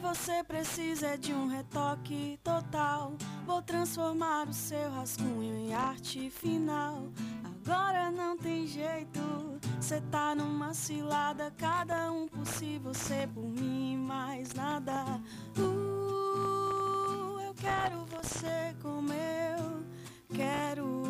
[0.00, 3.12] Você precisa é de um retoque total.
[3.46, 7.10] Vou transformar o seu rascunho em arte final.
[7.44, 9.20] Agora não tem jeito,
[9.80, 11.52] cê tá numa cilada.
[11.56, 15.20] Cada um por si, você por mim, mais nada.
[15.58, 19.84] Uh, eu quero você como eu
[20.34, 21.09] quero.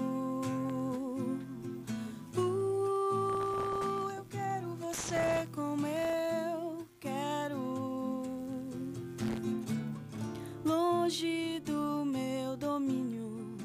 [11.11, 13.57] Longe do meu domínio,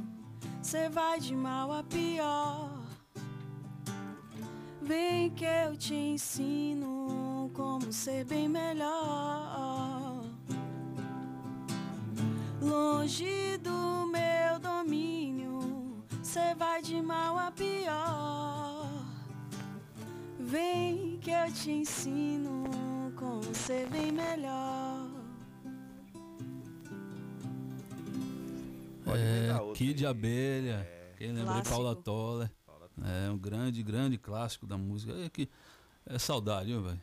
[0.64, 2.72] cê vai de mal a pior.
[4.82, 10.24] Vem que eu te ensino como ser bem melhor.
[12.60, 18.90] Longe do meu domínio, cê vai de mal a pior.
[20.40, 22.64] Vem que eu te ensino
[23.16, 24.95] como ser bem melhor.
[29.06, 30.12] Pode É, outro Kid aí.
[30.12, 30.88] Abelha,
[31.18, 31.70] quem lembra aí, Clássico.
[31.76, 32.52] Paula Toller.
[33.04, 35.14] É um grande, grande clássico da música.
[35.14, 35.50] É, que,
[36.06, 37.02] é saudade, viu, velho?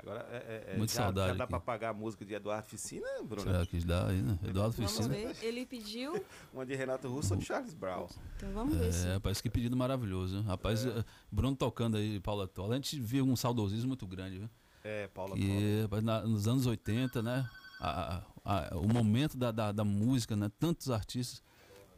[0.00, 3.06] Agora, é, é, Muito já, saudade já dá pra pagar a música de Eduardo Ficina,
[3.24, 3.42] Bruno?
[3.42, 4.38] Será que dá aí, né?
[4.46, 5.08] Eduardo Vamos Ficina.
[5.08, 5.36] ver.
[5.42, 6.24] Ele pediu,
[6.54, 8.06] Uma de Renato Russo ou de Charles Brown?
[8.36, 9.06] então vamos ver se.
[9.08, 10.36] É, rapaz, que pedido maravilhoso.
[10.36, 10.44] viu?
[10.44, 12.72] Rapaz, eh, Bruno tocando aí, Paula Toller.
[12.72, 14.48] A gente viu um saudosismo muito grande, viu?
[14.84, 15.46] É, Paula Toller.
[15.46, 17.46] Que rapaz, na- nos anos 80, né?
[17.80, 20.50] a- a- a- o momento da, da, da música, né?
[20.58, 21.42] Tantos artistas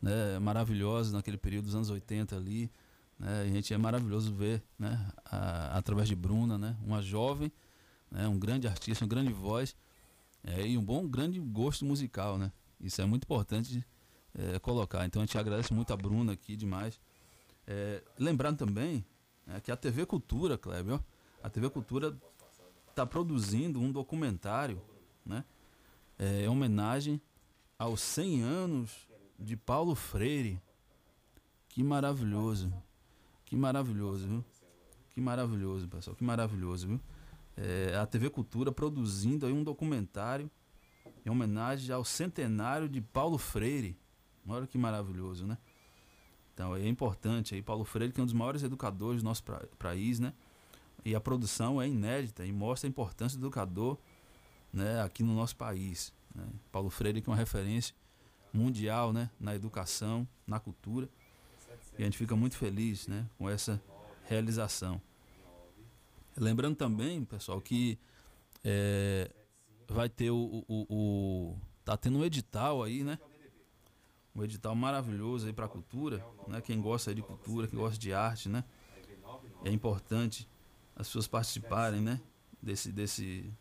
[0.03, 2.71] né, maravilhosos naquele período dos anos 80 ali.
[3.19, 3.43] Né?
[3.43, 5.11] A gente é maravilhoso ver, né?
[5.25, 6.77] a- através de Bruna, né?
[6.85, 7.53] Uma jovem,
[8.11, 8.27] né?
[8.27, 9.77] um grande artista, uma grande voz
[10.43, 12.51] é, e um bom, grande gosto musical, né?
[12.81, 13.85] Isso é muito importante
[14.35, 15.05] é, colocar.
[15.05, 16.99] Então a gente agradece muito a Bruna aqui demais.
[17.67, 19.05] É, lembrando também
[19.47, 21.01] né, que a TV Cultura, Kleber, ó,
[21.43, 22.17] a TV Cultura
[22.89, 24.81] está produzindo um documentário,
[25.25, 25.45] né?
[26.21, 27.21] É, em homenagem
[27.79, 29.09] aos 100 anos
[29.39, 30.61] de Paulo Freire.
[31.69, 32.73] Que maravilhoso.
[33.45, 34.45] Que maravilhoso, viu?
[35.11, 36.15] Que maravilhoso, pessoal.
[36.15, 37.01] Que maravilhoso, viu?
[37.61, 40.51] é, a TV Cultura produzindo aí um documentário
[41.25, 43.97] em homenagem ao centenário de Paulo Freire.
[44.49, 45.59] Olha que maravilhoso, né?
[46.55, 49.45] Então é importante aí, Paulo Freire, que é um dos maiores educadores do nosso
[49.79, 50.33] país, né?
[51.05, 53.99] E a produção é inédita e mostra a importância do educador
[54.73, 56.13] né, aqui no nosso país.
[56.35, 56.45] Né?
[56.71, 57.95] Paulo Freire, que é uma referência
[58.53, 61.09] mundial né, na educação, na cultura.
[61.99, 63.81] E a gente fica muito feliz né, com essa
[64.25, 65.01] realização.
[66.37, 67.99] Lembrando também, pessoal, que
[68.65, 69.31] é,
[69.89, 73.19] vai ter o, o, o, Tá tendo um edital aí, né?
[74.35, 76.61] Um edital maravilhoso aí para a cultura, né?
[76.61, 78.65] Quem gosta de cultura, quem gosta de arte, né?
[79.65, 80.49] É importante
[80.95, 82.21] as pessoas participarem, né?
[82.63, 83.53] Desse, desse,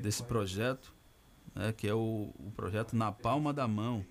[0.00, 0.94] desse projeto,
[1.54, 1.72] né?
[1.72, 4.04] Que é o, o projeto Na Palma da Mão,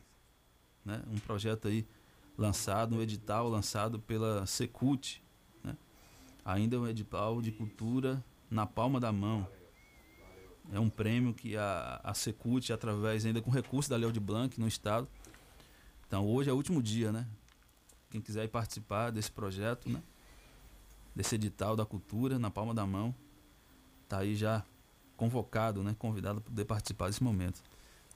[0.86, 1.02] né?
[1.08, 1.88] Um projeto aí
[2.38, 5.22] lançado, um edital lançado pela Secult,
[5.64, 5.76] né?
[6.44, 9.48] Ainda é um edital de cultura na palma da mão.
[10.72, 14.60] É um prêmio que a, a Secult, através ainda com recurso da Leo de Blanc
[14.60, 15.08] no estado.
[16.08, 17.28] Então hoje é o último dia, né?
[18.10, 20.02] Quem quiser participar desse projeto, né?
[21.16, 23.14] Desse edital da cultura na palma da mão,
[24.08, 24.64] tá aí já
[25.22, 25.96] convocado, né?
[26.00, 27.62] Convidado para poder participar desse momento.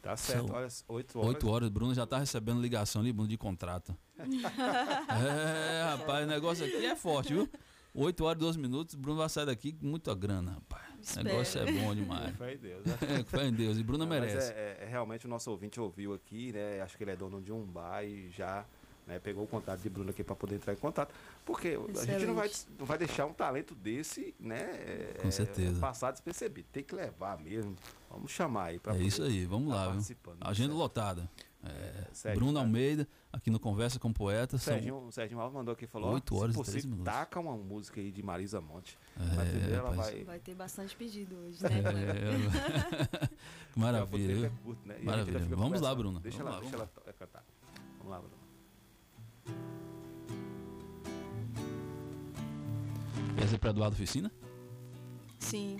[0.01, 1.29] Tá certo, São olha, 8 horas.
[1.35, 3.95] 8 horas, Bruno já tá recebendo ligação ali, Bruno, de contrato.
[4.17, 7.47] é, rapaz, o negócio aqui é forte, viu?
[7.93, 10.83] 8 horas e 12 minutos, Bruno vai sair daqui com muita grana, rapaz.
[10.97, 11.27] O Espero.
[11.27, 12.35] negócio é bom demais.
[12.35, 12.97] Fé em Deus, né?
[13.19, 13.77] É, fé em Deus.
[13.77, 14.51] E mas merece.
[14.51, 16.81] É, é- é realmente o nosso ouvinte ouviu aqui, né?
[16.81, 18.65] Acho que ele é dono de um bar e já
[19.07, 21.13] né, pegou o contato de Bruno aqui para poder entrar em contato.
[21.45, 22.79] Porque a gente não vai, Excelente.
[22.79, 24.61] não vai deixar um talento desse, né?
[24.73, 25.79] é, Com certeza.
[25.79, 26.67] Passar despercebido.
[26.71, 27.75] Tem que levar mesmo.
[28.09, 29.91] Vamos chamar aí para É isso aí, vamos lá, viu?
[29.93, 30.37] participando.
[30.41, 31.29] Agenda lotada.
[31.67, 32.59] É, Sérgio, Bruno tá.
[32.59, 34.55] Almeida, aqui no Conversa com Poeta.
[34.55, 36.63] O São Serginho, o Serginho Alves mandou aqui e falou: ó, 8 horas se e
[36.63, 37.11] 3 possível, minutos.
[37.11, 38.99] taca uma música aí de Marisa Monte.
[39.19, 40.23] É, vai.
[40.23, 41.81] Vai ter bastante pedido hoje, É, né,
[43.75, 44.45] maravilha, tempo viu?
[44.45, 44.95] é curto, né?
[45.01, 45.39] Maravilha.
[45.55, 45.95] Vamos lá.
[45.95, 46.19] Bruno.
[46.19, 47.43] Deixa vamos ela, lá, deixa vamos ela cantar.
[47.97, 48.35] Vamos lá, Bruno.
[53.37, 54.31] Essa é para Eduardo Oficina?
[55.39, 55.77] Sim.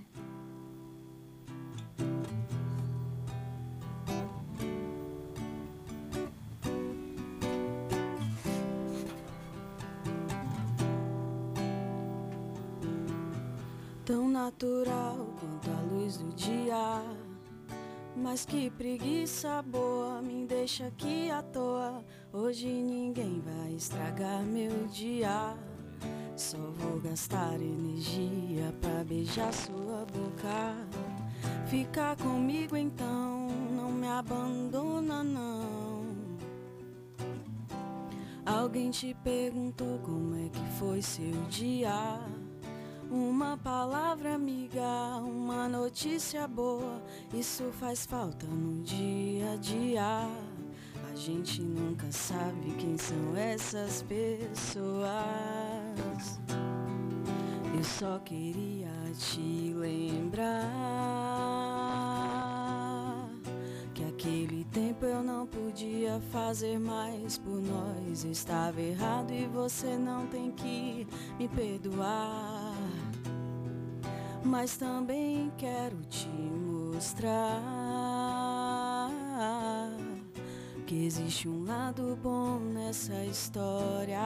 [14.05, 17.01] Tão natural quanto a luz do dia.
[18.15, 22.03] Mas que preguiça boa me deixa aqui à toa.
[22.31, 25.57] Hoje ninguém vai estragar meu dia.
[26.35, 30.75] Só vou gastar energia pra beijar sua boca.
[31.67, 36.03] Fica comigo então, não me abandona não.
[38.45, 42.19] Alguém te perguntou como é que foi seu dia?
[43.09, 47.01] Uma palavra amiga, uma notícia boa,
[47.33, 50.29] isso faz falta no dia a dia.
[51.11, 55.54] A gente nunca sabe quem são essas pessoas.
[57.75, 60.71] Eu só queria te lembrar
[63.93, 68.23] que aquele tempo eu não podia fazer mais por nós.
[68.23, 72.73] Estava errado e você não tem que me perdoar.
[74.43, 77.61] Mas também quero te mostrar
[80.85, 84.19] que existe um lado bom nessa história.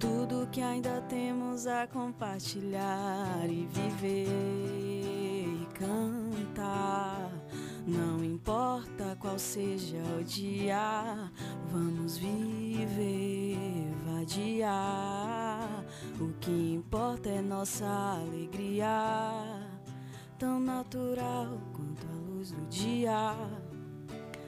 [0.00, 7.30] Tudo que ainda temos a compartilhar e viver e cantar.
[7.86, 11.30] Não importa qual seja o dia,
[11.70, 15.84] vamos viver, vadiar.
[16.18, 17.86] O que importa é nossa
[18.22, 19.68] alegria,
[20.38, 23.34] tão natural quanto a luz do dia.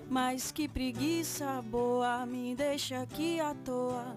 [0.08, 4.16] Mas que preguiça boa me deixa aqui à toa.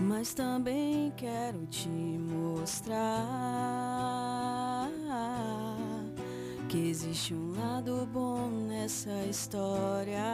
[0.00, 2.98] Mas também quero te mostrar
[6.68, 10.24] que existe um lado bom nessa história.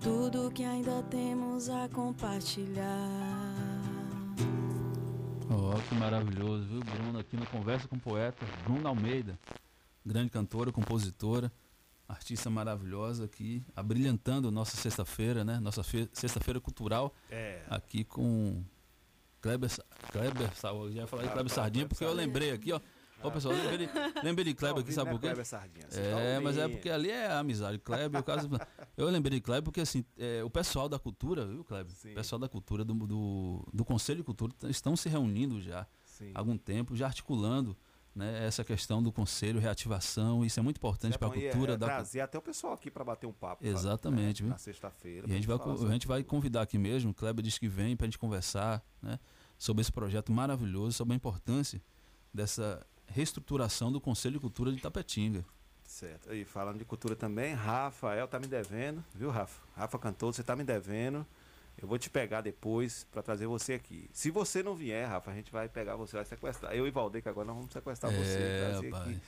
[0.00, 3.08] Tudo que ainda temos a compartilhar.
[5.48, 7.18] Ó, que maravilhoso, viu, Bruno?
[7.18, 9.38] Aqui no Conversa com o Poeta, Bruno Almeida.
[10.04, 11.50] grande cantora, compositora,
[12.12, 15.58] artista maravilhosa aqui, abrilhantando nossa sexta-feira, né?
[15.60, 17.14] Nossa fe- sexta-feira cultural.
[17.30, 17.62] É.
[17.68, 18.62] Aqui com
[19.40, 19.70] Kleber,
[20.12, 22.80] Kleber, eu já ia falar de Kleber Sardinha, porque eu lembrei aqui, ó.
[23.24, 23.88] Ó, pessoal, lembrei,
[24.22, 25.26] lembrei de Kleber aqui, ouvindo, sabe por quê?
[25.28, 25.86] Kleber Sardinha?
[25.92, 27.78] É, tá mas é porque ali é amizade.
[27.78, 28.48] Kleber, o caso.
[28.96, 31.92] Eu lembrei de Kleber porque, assim, é, o pessoal da cultura, viu, Kleber?
[31.92, 36.32] O pessoal da cultura, do, do, do Conselho de Cultura, estão se reunindo já Sim.
[36.34, 37.76] há algum tempo, já articulando
[38.14, 40.44] né, essa questão do conselho, reativação.
[40.44, 42.90] Isso é muito importante para a é- cultura é da trazer até o pessoal aqui
[42.90, 43.66] para bater um papo.
[43.66, 44.46] Exatamente, Né?
[44.46, 44.48] viu?
[44.50, 45.26] Na sexta-feira.
[45.26, 47.68] E a gente, vai, pra a gente vai convidar aqui mesmo, o Kleber disse que
[47.68, 49.18] vem para a gente conversar né,
[49.58, 51.80] sobre esse projeto maravilhoso, sobre a importância
[52.32, 55.44] dessa reestruturação do Conselho de Cultura de Tapetinga.
[55.84, 56.32] Certo.
[56.32, 59.60] E falando de cultura também, Rafael tá me devendo, viu, Rafa?
[59.76, 61.26] Rafa cantor, você tá me devendo.
[61.80, 64.08] Eu vou te pegar depois para trazer você aqui.
[64.12, 66.72] Se você não vier, Rafa, a gente vai pegar você, vai sequestrar.
[66.74, 69.08] Eu e Valdeir, que agora nós vamos sequestrar É, você, trazer rapaz.
[69.08, 69.20] aqui,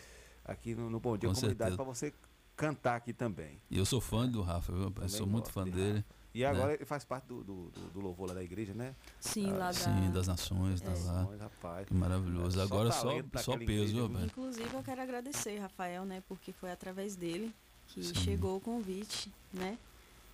[0.44, 2.12] aqui no, no Bom Dia Com Comunidade para você
[2.56, 3.58] cantar aqui também.
[3.68, 4.92] E eu sou fã do Rafa, viu?
[5.00, 6.04] eu sou muito fã dele.
[6.32, 6.46] E né?
[6.46, 8.94] agora ele faz parte do, do, do- do louvor lá da igreja, né?
[9.20, 11.12] Sim, lá da- Sim, das nações, tá lá.
[11.22, 11.86] Nações, rapaz.
[11.88, 12.56] Que maravilhoso.
[12.58, 13.10] Só Agora só,
[13.40, 14.26] só peso, velho?
[14.26, 16.22] Inclusive, eu quero agradecer, Rafael, né?
[16.28, 17.54] Porque foi através dele
[17.86, 18.14] que Sim.
[18.16, 19.78] chegou o convite, né?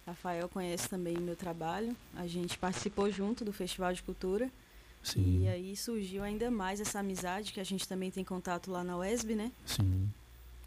[0.07, 1.97] Rafael conhece também o meu trabalho.
[2.17, 4.51] A gente participou junto do Festival de Cultura.
[5.03, 5.45] Sim.
[5.45, 8.99] E aí surgiu ainda mais essa amizade que a gente também tem contato lá na
[8.99, 9.53] UESB, né?
[9.65, 10.11] Sim.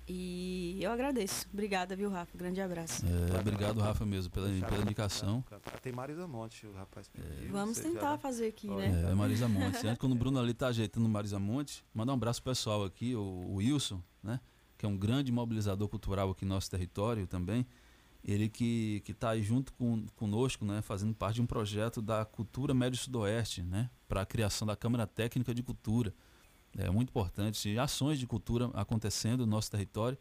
[0.08, 1.48] E eu agradeço.
[1.54, 2.38] Obrigada, viu, Rafa?
[2.38, 3.06] Grande abraço.
[3.06, 5.44] É, obrigado, Rafa, mesmo, pela, pela indicação.
[5.82, 7.50] Tem Marisa Monte, o rapaz pediu.
[7.52, 9.06] Vamos você tentar já- fazer aqui, né?
[9.10, 9.88] É, Marisa Monte.
[9.88, 13.16] Antes, quando o Bruno ali tá ajeitando Marisa Monte, mandar um abraço pro pessoal aqui,
[13.16, 14.40] o, o Wilson, né?
[14.78, 17.66] Que é um grande mobilizador cultural aqui no nosso território também.
[18.24, 20.82] Ele que, tá aí junto com, conosco, né?
[20.82, 23.90] Fazendo parte de um projeto da Cultura Médio Sudoeste, né?
[24.08, 26.14] Para a criação da Câmara Técnica de Cultura.
[26.78, 27.78] É muito importante.
[27.78, 30.18] Ações de cultura acontecendo no nosso território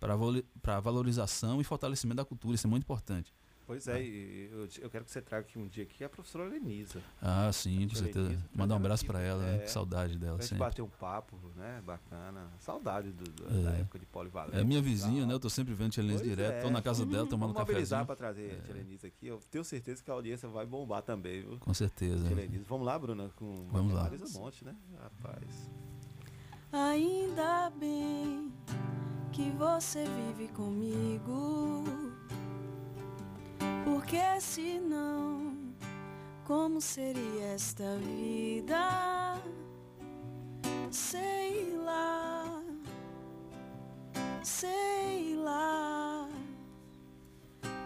[0.00, 2.54] para valorização e fortalecimento da cultura.
[2.54, 3.32] Isso é muito importante.
[3.66, 6.44] Pois é, e eu, eu quero que você traga aqui um dia aqui a professora
[6.48, 7.02] Lenisa.
[7.20, 8.28] Ah, sim, com Tia certeza.
[8.28, 9.58] Lenisa, Mandar um abraço para ela, é, né?
[9.64, 10.64] que saudade dela Pra gente sempre.
[10.64, 11.82] bater um papo, né?
[11.84, 12.48] Bacana.
[12.60, 13.80] Saudade do, do- da É.
[13.80, 14.56] época de polivalente.
[14.56, 15.34] É minha vizinha, né?
[15.34, 16.54] Eu tô sempre vendo Tia Lenise Pois direto.
[16.54, 16.60] é.
[16.62, 19.26] Tô na casa dela tomando Vamos mobilizar para trazer a Tia Lenise aqui.
[19.26, 21.58] Eu tenho certeza que a audiência vai bombar também, viu?
[21.58, 22.24] Com certeza.
[22.28, 22.62] Tia.
[22.68, 24.04] Vamos lá, Bruna, com Vamos lá.
[24.04, 24.76] Marisa Monte, né?
[25.02, 25.70] Rapaz.
[26.72, 28.52] Ainda bem
[29.32, 32.05] que você vive comigo.
[33.84, 35.56] Porque senão,
[36.44, 39.40] como seria esta vida?
[40.90, 42.62] Sei lá,
[44.42, 46.28] sei lá.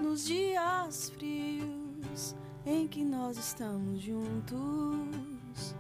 [0.01, 2.35] Nos dias frios
[2.65, 5.75] em que nós estamos juntos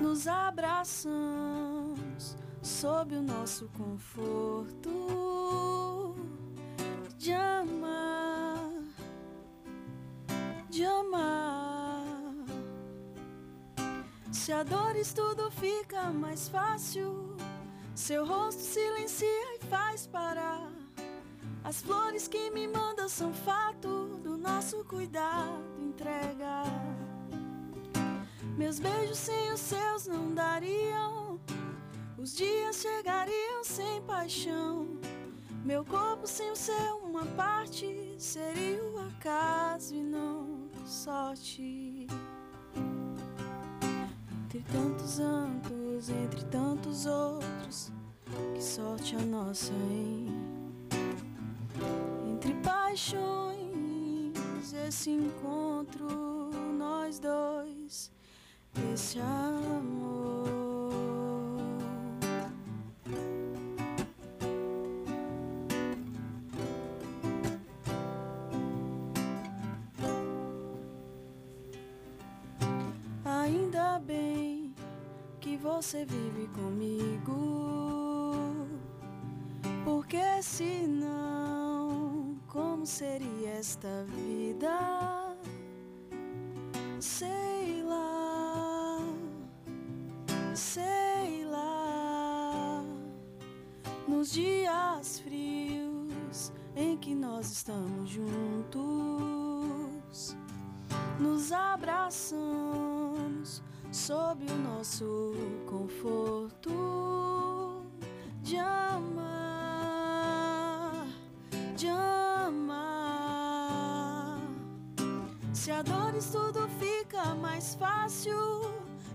[0.00, 1.16] nos abraçamos
[2.62, 4.90] sob o nosso conforto
[7.60, 7.79] amar,
[10.70, 12.04] de amar.
[14.30, 17.36] Se a dores tudo fica mais fácil,
[17.94, 20.70] seu rosto silencia e faz parar.
[21.64, 26.62] As flores que me mandam são fato do nosso cuidado entrega.
[28.56, 31.40] Meus beijos sem os seus não dariam.
[32.16, 34.86] Os dias chegariam sem paixão.
[35.64, 40.29] Meu corpo sem o seu, uma parte seria o acaso e não
[40.90, 42.08] sorte.
[44.44, 47.92] Entre tantos anos, entre tantos outros,
[48.54, 50.26] que sorte a nossa, hein?
[52.32, 54.34] Entre paixões,
[54.88, 58.10] esse encontro, nós dois
[58.92, 60.59] esse amor.
[75.80, 77.32] Você vive comigo,
[79.82, 85.34] porque senão, como seria esta vida?
[87.00, 88.98] Sei lá,
[90.54, 92.84] sei lá.
[94.06, 98.76] Nos dias frios em que nós estamos juntos,
[101.18, 102.49] nos abraçamos
[103.92, 105.34] sob o nosso
[105.66, 106.70] conforto
[108.40, 109.86] de amar,
[111.76, 112.78] de amar.
[115.52, 118.38] Se a dores tudo fica mais fácil,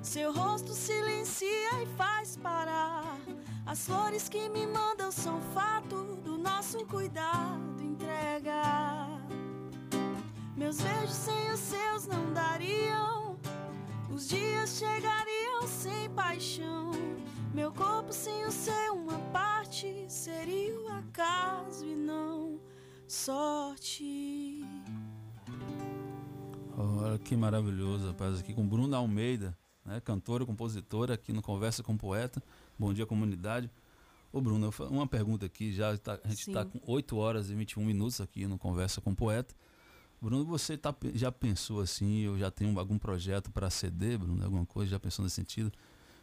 [0.02, 3.18] seu rosto silencia e faz parar.
[3.66, 8.62] As flores que me mandam são fato do nosso cuidado, entrega.
[10.56, 13.05] Meus beijos sem os seus não dariam.
[14.16, 16.92] Os dias chegariam sem paixão.
[17.54, 22.62] Meu corpo sem o seu, uma parte seria o acaso e não
[23.08, 24.64] sorte.
[26.78, 28.40] Olha que maravilhoso, rapaz.
[28.40, 30.00] Aqui com Bruna Almeida, né?
[30.00, 32.42] cantora, compositora, aqui no Conversa com Poeta.
[32.80, 33.70] Bom dia, comunidade.
[34.32, 35.74] Ô, Bruno, uma pergunta aqui.
[35.74, 39.14] Já tá- a gente está com 8 horas e 21 minutos aqui no Conversa com
[39.14, 39.54] Poeta.
[40.26, 44.44] Bruno, você tá, já pensou assim, eu já tenho algum projeto para CD, Bruno?
[44.44, 44.90] Alguma coisa?
[44.90, 45.72] Já pensou nesse sentido?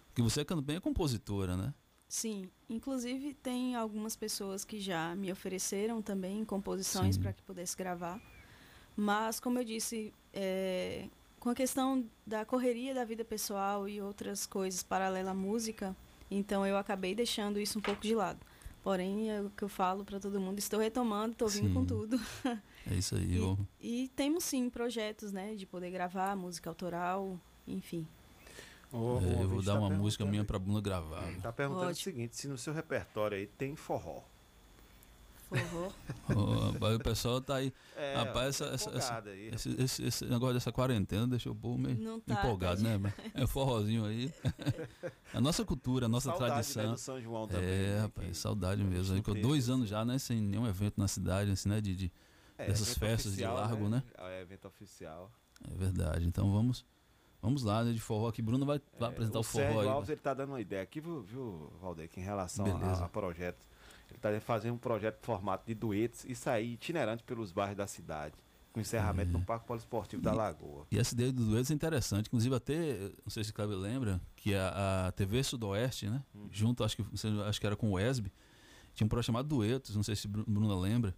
[0.08, 1.72] Porque você também é compositora, né?
[2.08, 8.20] Sim, inclusive tem algumas pessoas que já me ofereceram também composições para que pudesse gravar.
[8.96, 11.08] Mas, como eu disse, é,
[11.38, 15.96] com a questão da correria da vida pessoal e outras coisas paralelas à música,
[16.28, 18.44] então eu acabei deixando isso um pouco de lado.
[18.82, 21.86] Porém, é o que eu falo para todo mundo, estou retomando, estou vindo com Sim.
[21.86, 22.20] tudo.
[22.90, 23.36] É isso aí.
[23.36, 28.06] eu- E temos sim projetos, né, de poder gravar música autoral, enfim.
[28.92, 31.22] é, eu vou dar uma música minha para Bruna gravar.
[31.40, 32.00] Tá perguntando Ótimo.
[32.12, 34.22] o seguinte, se no seu repertório aí tem forró.
[35.48, 35.92] Forró.
[36.72, 37.72] Rapaz, o pessoal tá aí.
[37.94, 41.76] É, rapaz, essa, tá essa, aí, esse, esse- esse negócio dessa quarentena deixou o povo
[41.78, 43.12] meio Não tá, empolgado, tá né?
[43.34, 44.32] É forrozinho aí.
[45.34, 46.92] a nossa cultura, a nossa Saudade, né, tradição.
[46.92, 49.14] do São João também, É, né, rapaz, saudade mesmo.
[49.14, 50.18] Aí, que dois anos já, né?
[50.18, 51.80] Sem nenhum evento na cidade, assim, né?
[51.82, 52.12] De, de-
[52.64, 54.02] É, dessas festas de largo, né?
[54.18, 55.30] É evento oficial.
[55.70, 56.26] É verdade.
[56.26, 56.84] Então vamos,
[57.40, 57.92] vamos lá, né?
[57.92, 58.42] De forró aqui.
[58.42, 59.88] Bruno vai, vai apresentar o, o forró Sérgio aí.
[59.88, 63.02] Alves, ele tá dando uma ideia aqui, viu, viu Valdeir, que em relação Beleza.
[63.02, 63.66] a, a projeto.
[64.10, 67.86] Ele tá fazendo um projeto em formato de duetos e sair itinerante pelos bairros da
[67.86, 68.34] cidade.
[68.72, 70.86] Com encerramento no Parque Poliesportivo da Lagoa.
[70.90, 72.26] E essa ideia do duetos é interessante.
[72.28, 76.22] Inclusive, até, não sei se o Cláudio lembra, que a, a TV Sudoeste, né?
[76.34, 76.48] Hum.
[76.50, 77.04] Junto, acho que,
[77.46, 78.32] acho que era com o ESB,
[78.94, 81.14] tinha um projeto chamado Duetos, não sei se Bru- Bruna lembra,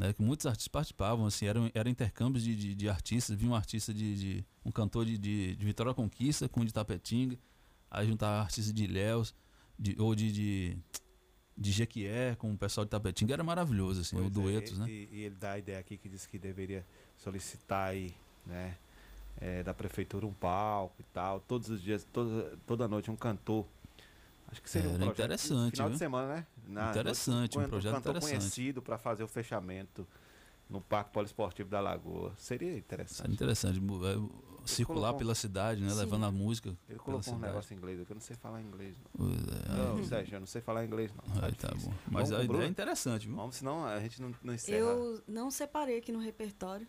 [0.00, 0.12] né?
[0.12, 3.36] Que muitos artistas participavam, assim, eram, eram intercâmbios de, de, de artistas.
[3.36, 4.16] Vinha um artista de.
[4.16, 7.38] de- um cantor de, de, de Vitória Conquista com um de Tapetinga,
[7.90, 9.34] aí juntava artistas de Ilhéus,
[9.78, 10.32] de, ou de.
[10.32, 10.78] de
[11.56, 14.80] de Jequié com o pessoal de Tapetinga, era maravilhoso, assim, o Pois é, duetos, e,
[14.80, 14.88] né?
[14.88, 16.86] E, e ele dá a ideia aqui que diz que deveria
[17.18, 18.14] solicitar aí,
[18.46, 18.76] né?
[19.38, 21.40] é, da prefeitura um palco e tal.
[21.40, 23.66] Todos os dias, toda, toda noite um cantor.
[24.48, 25.98] Acho que seria um Era projeto interessante, Final de viu?
[25.98, 26.46] semana, né?
[26.90, 28.38] Interessante, um projeto cantor interessante.
[28.40, 30.06] conhecido para fazer o fechamento
[30.68, 32.32] no Parque Poliesportivo da Lagoa.
[32.36, 33.16] Seria interessante.
[33.22, 34.14] Seria interessante mu- é,
[34.64, 35.90] circular colocou- pela cidade, né?
[35.90, 35.96] Sim.
[35.98, 36.76] Levando a música.
[36.88, 37.42] Ele colocou um cidade.
[37.42, 38.94] negócio em inglês, aqui, eu não sei falar inglês.
[39.18, 41.44] Não, Pois é, não Sérgio, eu não sei falar inglês, não.
[41.44, 41.92] Aí tá bom.
[42.06, 42.62] Mas Vamos a ideia Bruno?
[42.62, 43.36] é interessante, viu?
[43.36, 44.78] Vamos, senão a gente não, não encerra.
[44.78, 46.86] Eu não separei aqui no repertório,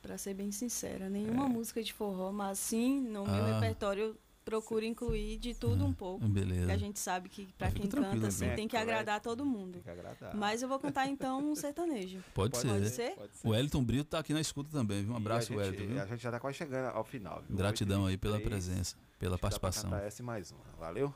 [0.00, 1.48] para ser bem sincera, nenhuma É.
[1.48, 3.54] música de forró, mas sim, no meu Ah.
[3.58, 4.14] repertório
[4.44, 6.26] eu procuro incluir de tudo um pouco.
[6.28, 6.60] beleza.
[6.60, 8.54] Porque a gente sabe que para quem canta assim né?
[8.54, 9.72] tem que agradar todo mundo.
[9.72, 10.36] Tem que agradar.
[10.36, 12.22] Mas eu vou cantar então um sertanejo.
[12.34, 12.68] Pode, ser.
[12.68, 13.16] Pode ser?
[13.42, 15.12] O Wellington Brito tá aqui na escuta também, viu?
[15.12, 15.94] Um abraço, e a gente, Wellington.
[15.94, 16.02] viu?
[16.02, 17.42] A gente já tá quase chegando ao final.
[17.48, 17.56] viu?
[17.56, 19.90] Gratidão aí pela 8h23, presença, pela dá participação.
[19.90, 20.64] cantar essa e mais uma.
[20.78, 21.12] Valeu?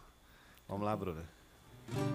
[0.66, 1.24] Vamos lá, Bruna.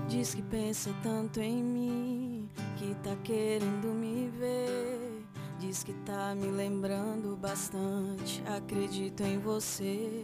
[0.08, 5.24] Diz que pensa tanto em mim, que tá querendo me ver.
[5.60, 10.24] Diz que tá me lembrando bastante, acredito em você.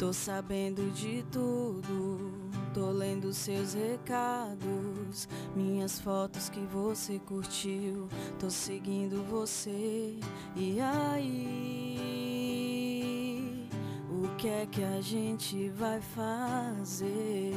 [0.00, 2.32] Tô sabendo de tudo,
[2.72, 8.08] tô lendo seus recados, minhas fotos que você curtiu.
[8.38, 10.18] Tô seguindo você,
[10.56, 12.00] e aí?
[14.08, 17.52] O que é que a gente vai fazer?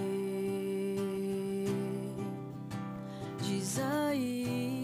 [3.41, 4.83] Diz aí.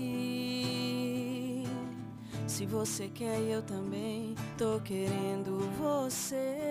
[2.48, 6.69] Se você quer, eu também tô querendo você.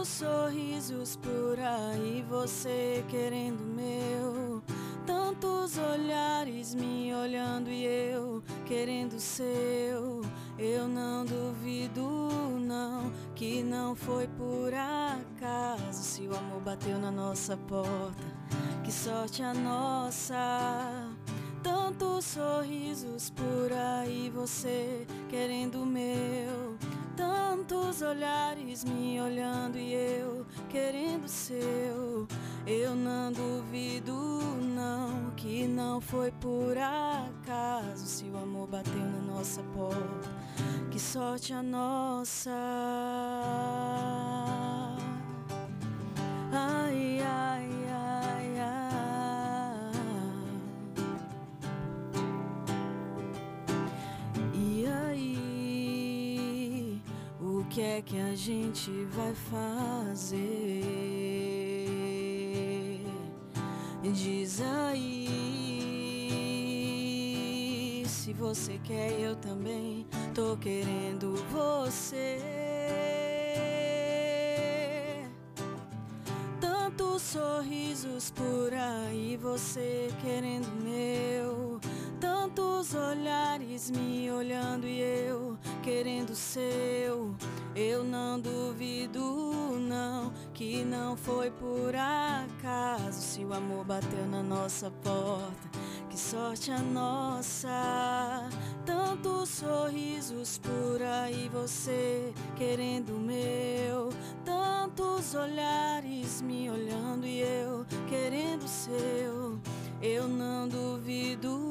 [0.00, 4.62] Tantos sorrisos por aí, você querendo meu.
[5.04, 10.22] Tantos olhares me olhando e eu querendo seu.
[10.58, 12.08] Eu não duvido,
[12.62, 16.02] não, que não foi por acaso.
[16.02, 18.24] Se o amor bateu na nossa porta,
[18.82, 21.10] que sorte a nossa.
[21.62, 26.69] Tantos sorrisos por aí, você querendo meu.
[27.20, 32.26] Tantos olhares me olhando e eu querendo seu.
[32.66, 34.14] Eu não duvido,
[34.74, 38.06] não, que não foi por acaso.
[38.06, 40.30] Se o amor bateu na nossa porta,
[40.90, 42.50] que sorte a nossa.
[46.50, 47.69] Ai, ai,
[57.70, 60.84] que é que a gente vai fazer?
[64.02, 65.30] Diz aí
[68.08, 72.40] se você quer, eu também tô querendo você.
[76.60, 81.78] Tantos sorrisos por aí, você querendo meu.
[82.20, 87.34] Tantos olhares me olhando e eu querendo seu.
[87.74, 93.20] Eu não duvido, não, que não foi por acaso.
[93.20, 95.70] Se o amor bateu na nossa porta,
[96.10, 98.48] que sorte a nossa.
[98.84, 104.10] Tantos sorrisos por aí, você querendo meu.
[104.44, 109.58] Tantos olhares me olhando e eu querendo seu.
[110.02, 111.69] Eu não duvido,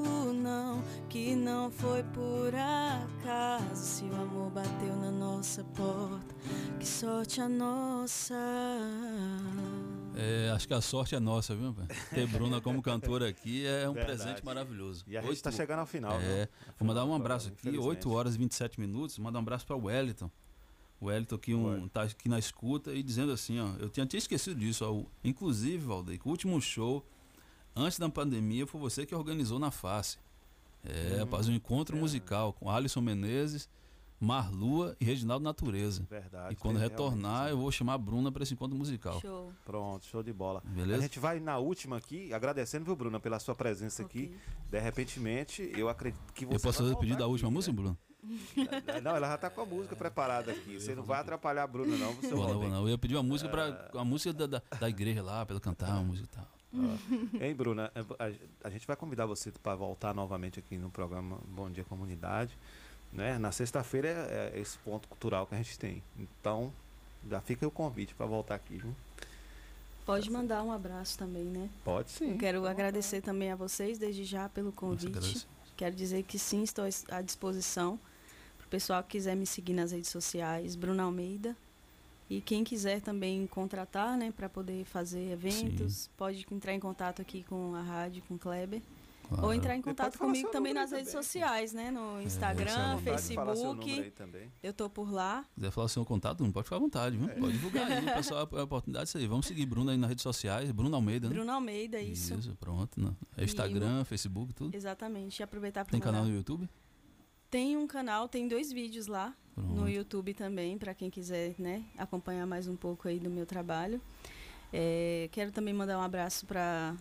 [1.10, 3.84] que não foi por acaso.
[3.84, 6.36] Se o amor bateu na nossa porta,
[6.80, 8.36] que sorte a nossa.
[10.16, 11.74] É, acho que a sorte é nossa, viu?
[11.74, 11.88] pai?
[12.14, 14.18] Ter Bruna como cantora aqui é um Verdade.
[14.20, 15.04] presente maravilhoso.
[15.08, 17.90] E a gente tá chegando ao final, É, vou mandar um abraço aqui, infelizmente.
[17.90, 19.18] 8 horas e 27 minutos.
[19.18, 20.30] Mandar um abraço para o Wellington.
[21.02, 24.18] O Wellington que um, tá aqui na escuta e dizendo assim, ó, eu tinha, tinha
[24.18, 27.04] esquecido disso, ó, inclusive, Valdeir, que o último show
[27.76, 30.18] antes da pandemia foi você que organizou na face.
[30.84, 33.70] É, Hum, rapaz, um encontro musical com Alisson Menezes,
[34.20, 36.06] Marlua e Reginaldo Natureza.
[36.10, 39.20] Verdade, E quando retornar, eu vou chamar a Bruna para esse encontro musical.
[39.22, 39.54] Show.
[39.66, 40.62] Pronto, show de bola.
[40.66, 41.00] Beleza?
[41.00, 44.36] A gente vai na última aqui, agradecendo, viu, Bruna, pela sua presença aqui.
[44.70, 46.56] De repentemente, eu acredito que você.
[46.56, 47.90] Eu posso fazer o pedido da última aqui, música, Bruno?
[47.90, 47.98] né?
[49.02, 50.78] Não, ela já tá com a música preparada aqui.
[50.78, 52.14] Você não vai atrapalhar a Bruna, não.
[52.16, 52.82] Você não, vou não.
[52.84, 55.62] Eu ia pedir uma música para a música da, da, da igreja lá, para ela
[55.62, 56.59] cantar uma música e tal.
[56.74, 57.92] Hein, Bruna?
[58.20, 62.58] A, a gente vai convidar você para voltar novamente aqui no programa Bom Dia Comunidade.
[63.12, 63.40] Né?
[63.40, 66.04] Na sexta-feira é, é esse ponto cultural que a gente tem.
[66.18, 66.72] Então,
[67.28, 68.78] já fica o convite para voltar aqui.
[68.78, 68.96] Viu?
[70.06, 71.70] Pode mandar um abraço também, né?
[71.84, 72.32] Pode sim.
[72.32, 75.48] Eu quero agradecer também a vocês desde já pelo convite.
[75.78, 78.00] Quero dizer que sim, estou à disposição.
[78.58, 81.56] Para o pessoal que quiser me seguir nas redes sociais, Bruna Almeida.
[82.30, 87.44] E quem quiser também contratar, né, para poder fazer eventos, pode entrar em contato aqui
[87.44, 88.82] com a rádio, com o Kleber.
[89.30, 89.46] Claro.
[89.46, 91.24] Ou entrar em E contato comigo também nas aí redes também.
[91.24, 91.92] sociais, né?
[91.92, 94.12] No à Instagram, aí Facebook.
[94.12, 94.52] também.
[94.62, 95.44] Eu tô por lá.
[95.44, 97.30] Se quiser falar o seu contato, não pode ficar à vontade, viu?
[97.30, 99.28] Pode divulgar aí, o pessoal, a oportunidade é isso aí.
[99.28, 101.36] Vamos seguir Bruna aí nas redes sociais, Bruna Almeida, né?
[101.36, 102.34] Bruna Almeida, isso.
[102.34, 103.00] Isso, pronto.
[103.00, 103.12] Né?
[103.38, 104.76] É Instagram, Facebook, tudo.
[104.76, 105.40] Exatamente.
[105.40, 106.68] E aproveitar para Tem canal no YouTube?
[107.52, 109.36] Tem um canal, tem dois vídeos lá
[109.68, 109.90] no Pronto.
[109.90, 114.02] YouTube também, para quem quiser né, acompanhar mais um pouco aí do meu trabalho.
[114.72, 116.96] É, quero também mandar um abraço para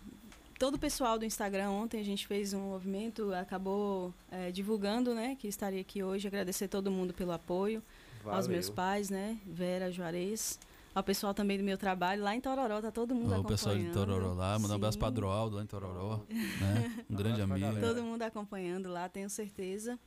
[0.58, 1.70] todo o pessoal do Instagram.
[1.70, 6.26] Ontem a gente fez um movimento, acabou é, divulgando né, que estaria aqui hoje.
[6.26, 7.82] Agradecer todo mundo pelo apoio,
[8.24, 8.50] aos Valeu.
[8.50, 10.58] meus pais, né, Vera, Juarez,
[10.94, 12.22] ao pessoal também do meu trabalho.
[12.22, 13.48] Lá em Tororó tá todo mundo o acompanhando.
[13.48, 17.04] pessoal de Tororó lá, mandar um abraço para Adroaldo lá em Tororó, né?
[17.08, 17.80] Um grande amigo.
[17.80, 19.98] Todo mundo acompanhando lá, tenho certeza.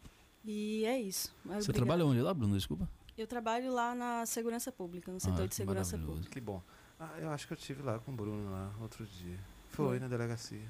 [0.46, 1.34] E é isso.
[1.46, 1.74] Mas Você obrigada.
[1.86, 2.56] trabalha onde lá, Bruno?
[2.56, 2.90] Desculpa.
[3.18, 6.18] Eu trabalho lá na segurança pública, no setor Ah, de segurança maravilhoso.
[6.24, 6.34] pública.
[6.34, 6.62] Que bom.
[7.00, 9.38] Ah, eu acho que eu estive lá com o Bruno lá outro dia.
[9.72, 10.62] Foi na delegacia.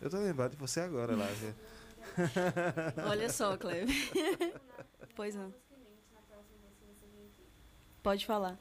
[0.00, 1.26] Eu tô lembrado de você agora lá.
[3.10, 3.92] Olha só, Cleve.
[5.14, 5.52] pois não.
[8.02, 8.56] Pode falar.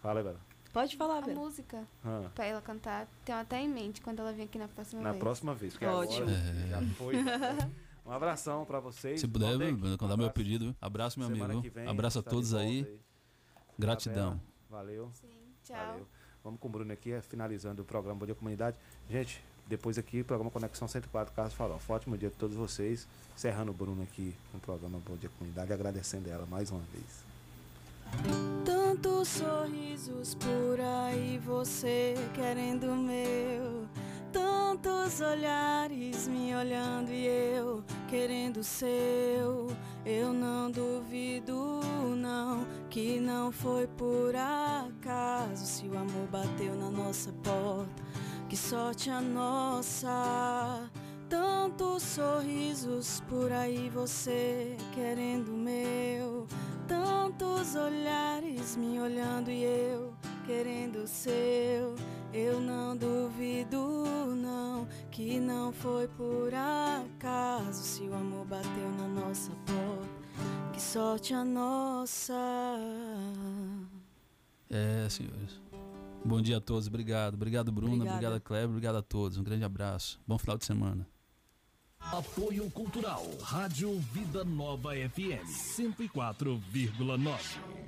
[0.00, 0.40] Fala, Bela.
[0.72, 1.34] Pode falar, A Bela.
[1.40, 2.30] música Ah.
[2.34, 5.20] pra ela cantar, tenho até em mente quando ela vir aqui na próxima Na vez.
[5.20, 6.28] próxima vez, porque Ótimo.
[6.28, 6.68] agora É.
[6.68, 7.14] já foi.
[8.08, 9.20] Um abração pra vocês.
[9.20, 11.74] Se puder, Bruno, quando dá meu pedido, abraço, meu Semana amigo.
[11.74, 12.98] vem, Abraço a tá todos volta aí.
[13.78, 14.28] Gratidão.
[14.30, 15.12] Isabela, Valeu.
[15.62, 15.76] Tchau.
[15.76, 16.06] Valeu.
[16.42, 18.78] Vamos com o Bruno aqui, finalizando o programa Bom Dia Comunidade.
[19.10, 21.92] Gente, depois aqui, programa Conexão 104 Carlos Farofa.
[21.92, 23.06] Ótimo dia a todos vocês.
[23.36, 27.24] Encerrando o Bruno aqui no programa Bom Dia Comunidade, agradecendo ela mais uma vez.
[28.64, 33.86] Tantos sorrisos por aí, você querendo meu.
[34.32, 39.68] Tantos olhares me olhando e eu querendo seu.
[40.04, 41.80] Eu não duvido,
[42.16, 45.64] não, que não foi por acaso.
[45.64, 48.02] Se o amor bateu na nossa porta,
[48.48, 50.90] que sorte a nossa.
[51.28, 56.46] Tantos sorrisos por aí, você querendo meu.
[56.86, 60.14] Tantos olhares me olhando e eu
[60.46, 61.94] querendo seu.
[62.32, 64.04] Eu não duvido,
[64.36, 67.82] não, que não foi por acaso.
[67.82, 70.08] Se o amor bateu na nossa porta,
[70.72, 72.34] que sorte a nossa.
[74.68, 75.60] É, senhores.
[76.24, 77.34] Bom dia a todos, obrigado.
[77.34, 77.94] Obrigado, Bruna.
[77.94, 78.16] Obrigada.
[78.16, 78.68] Obrigado, Kleber.
[78.68, 79.38] Obrigado a todos.
[79.38, 80.20] Um grande abraço.
[80.26, 81.06] Bom final de semana.
[81.98, 83.24] Apoio Cultural.
[83.42, 87.87] Rádio Vida Nova FM 104,9.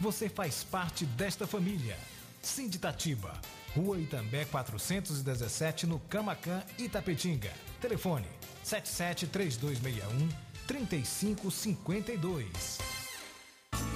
[0.00, 1.96] você faz parte desta família.
[2.42, 3.40] Sinditatiba,
[3.74, 7.52] Rua Itambé 417, no Camacan, Itapetinga.
[7.80, 8.28] Telefone
[8.62, 10.28] 773261
[10.66, 12.94] 3552.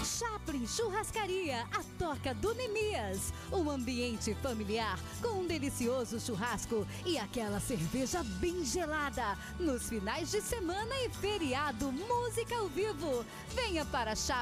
[0.05, 3.33] Chaplin Churrascaria, a toca do Nemias.
[3.53, 9.37] Um ambiente familiar com um delicioso churrasco e aquela cerveja bem gelada.
[9.61, 13.25] Nos finais de semana e feriado, música ao vivo.
[13.55, 14.37] Venha para Chaplin.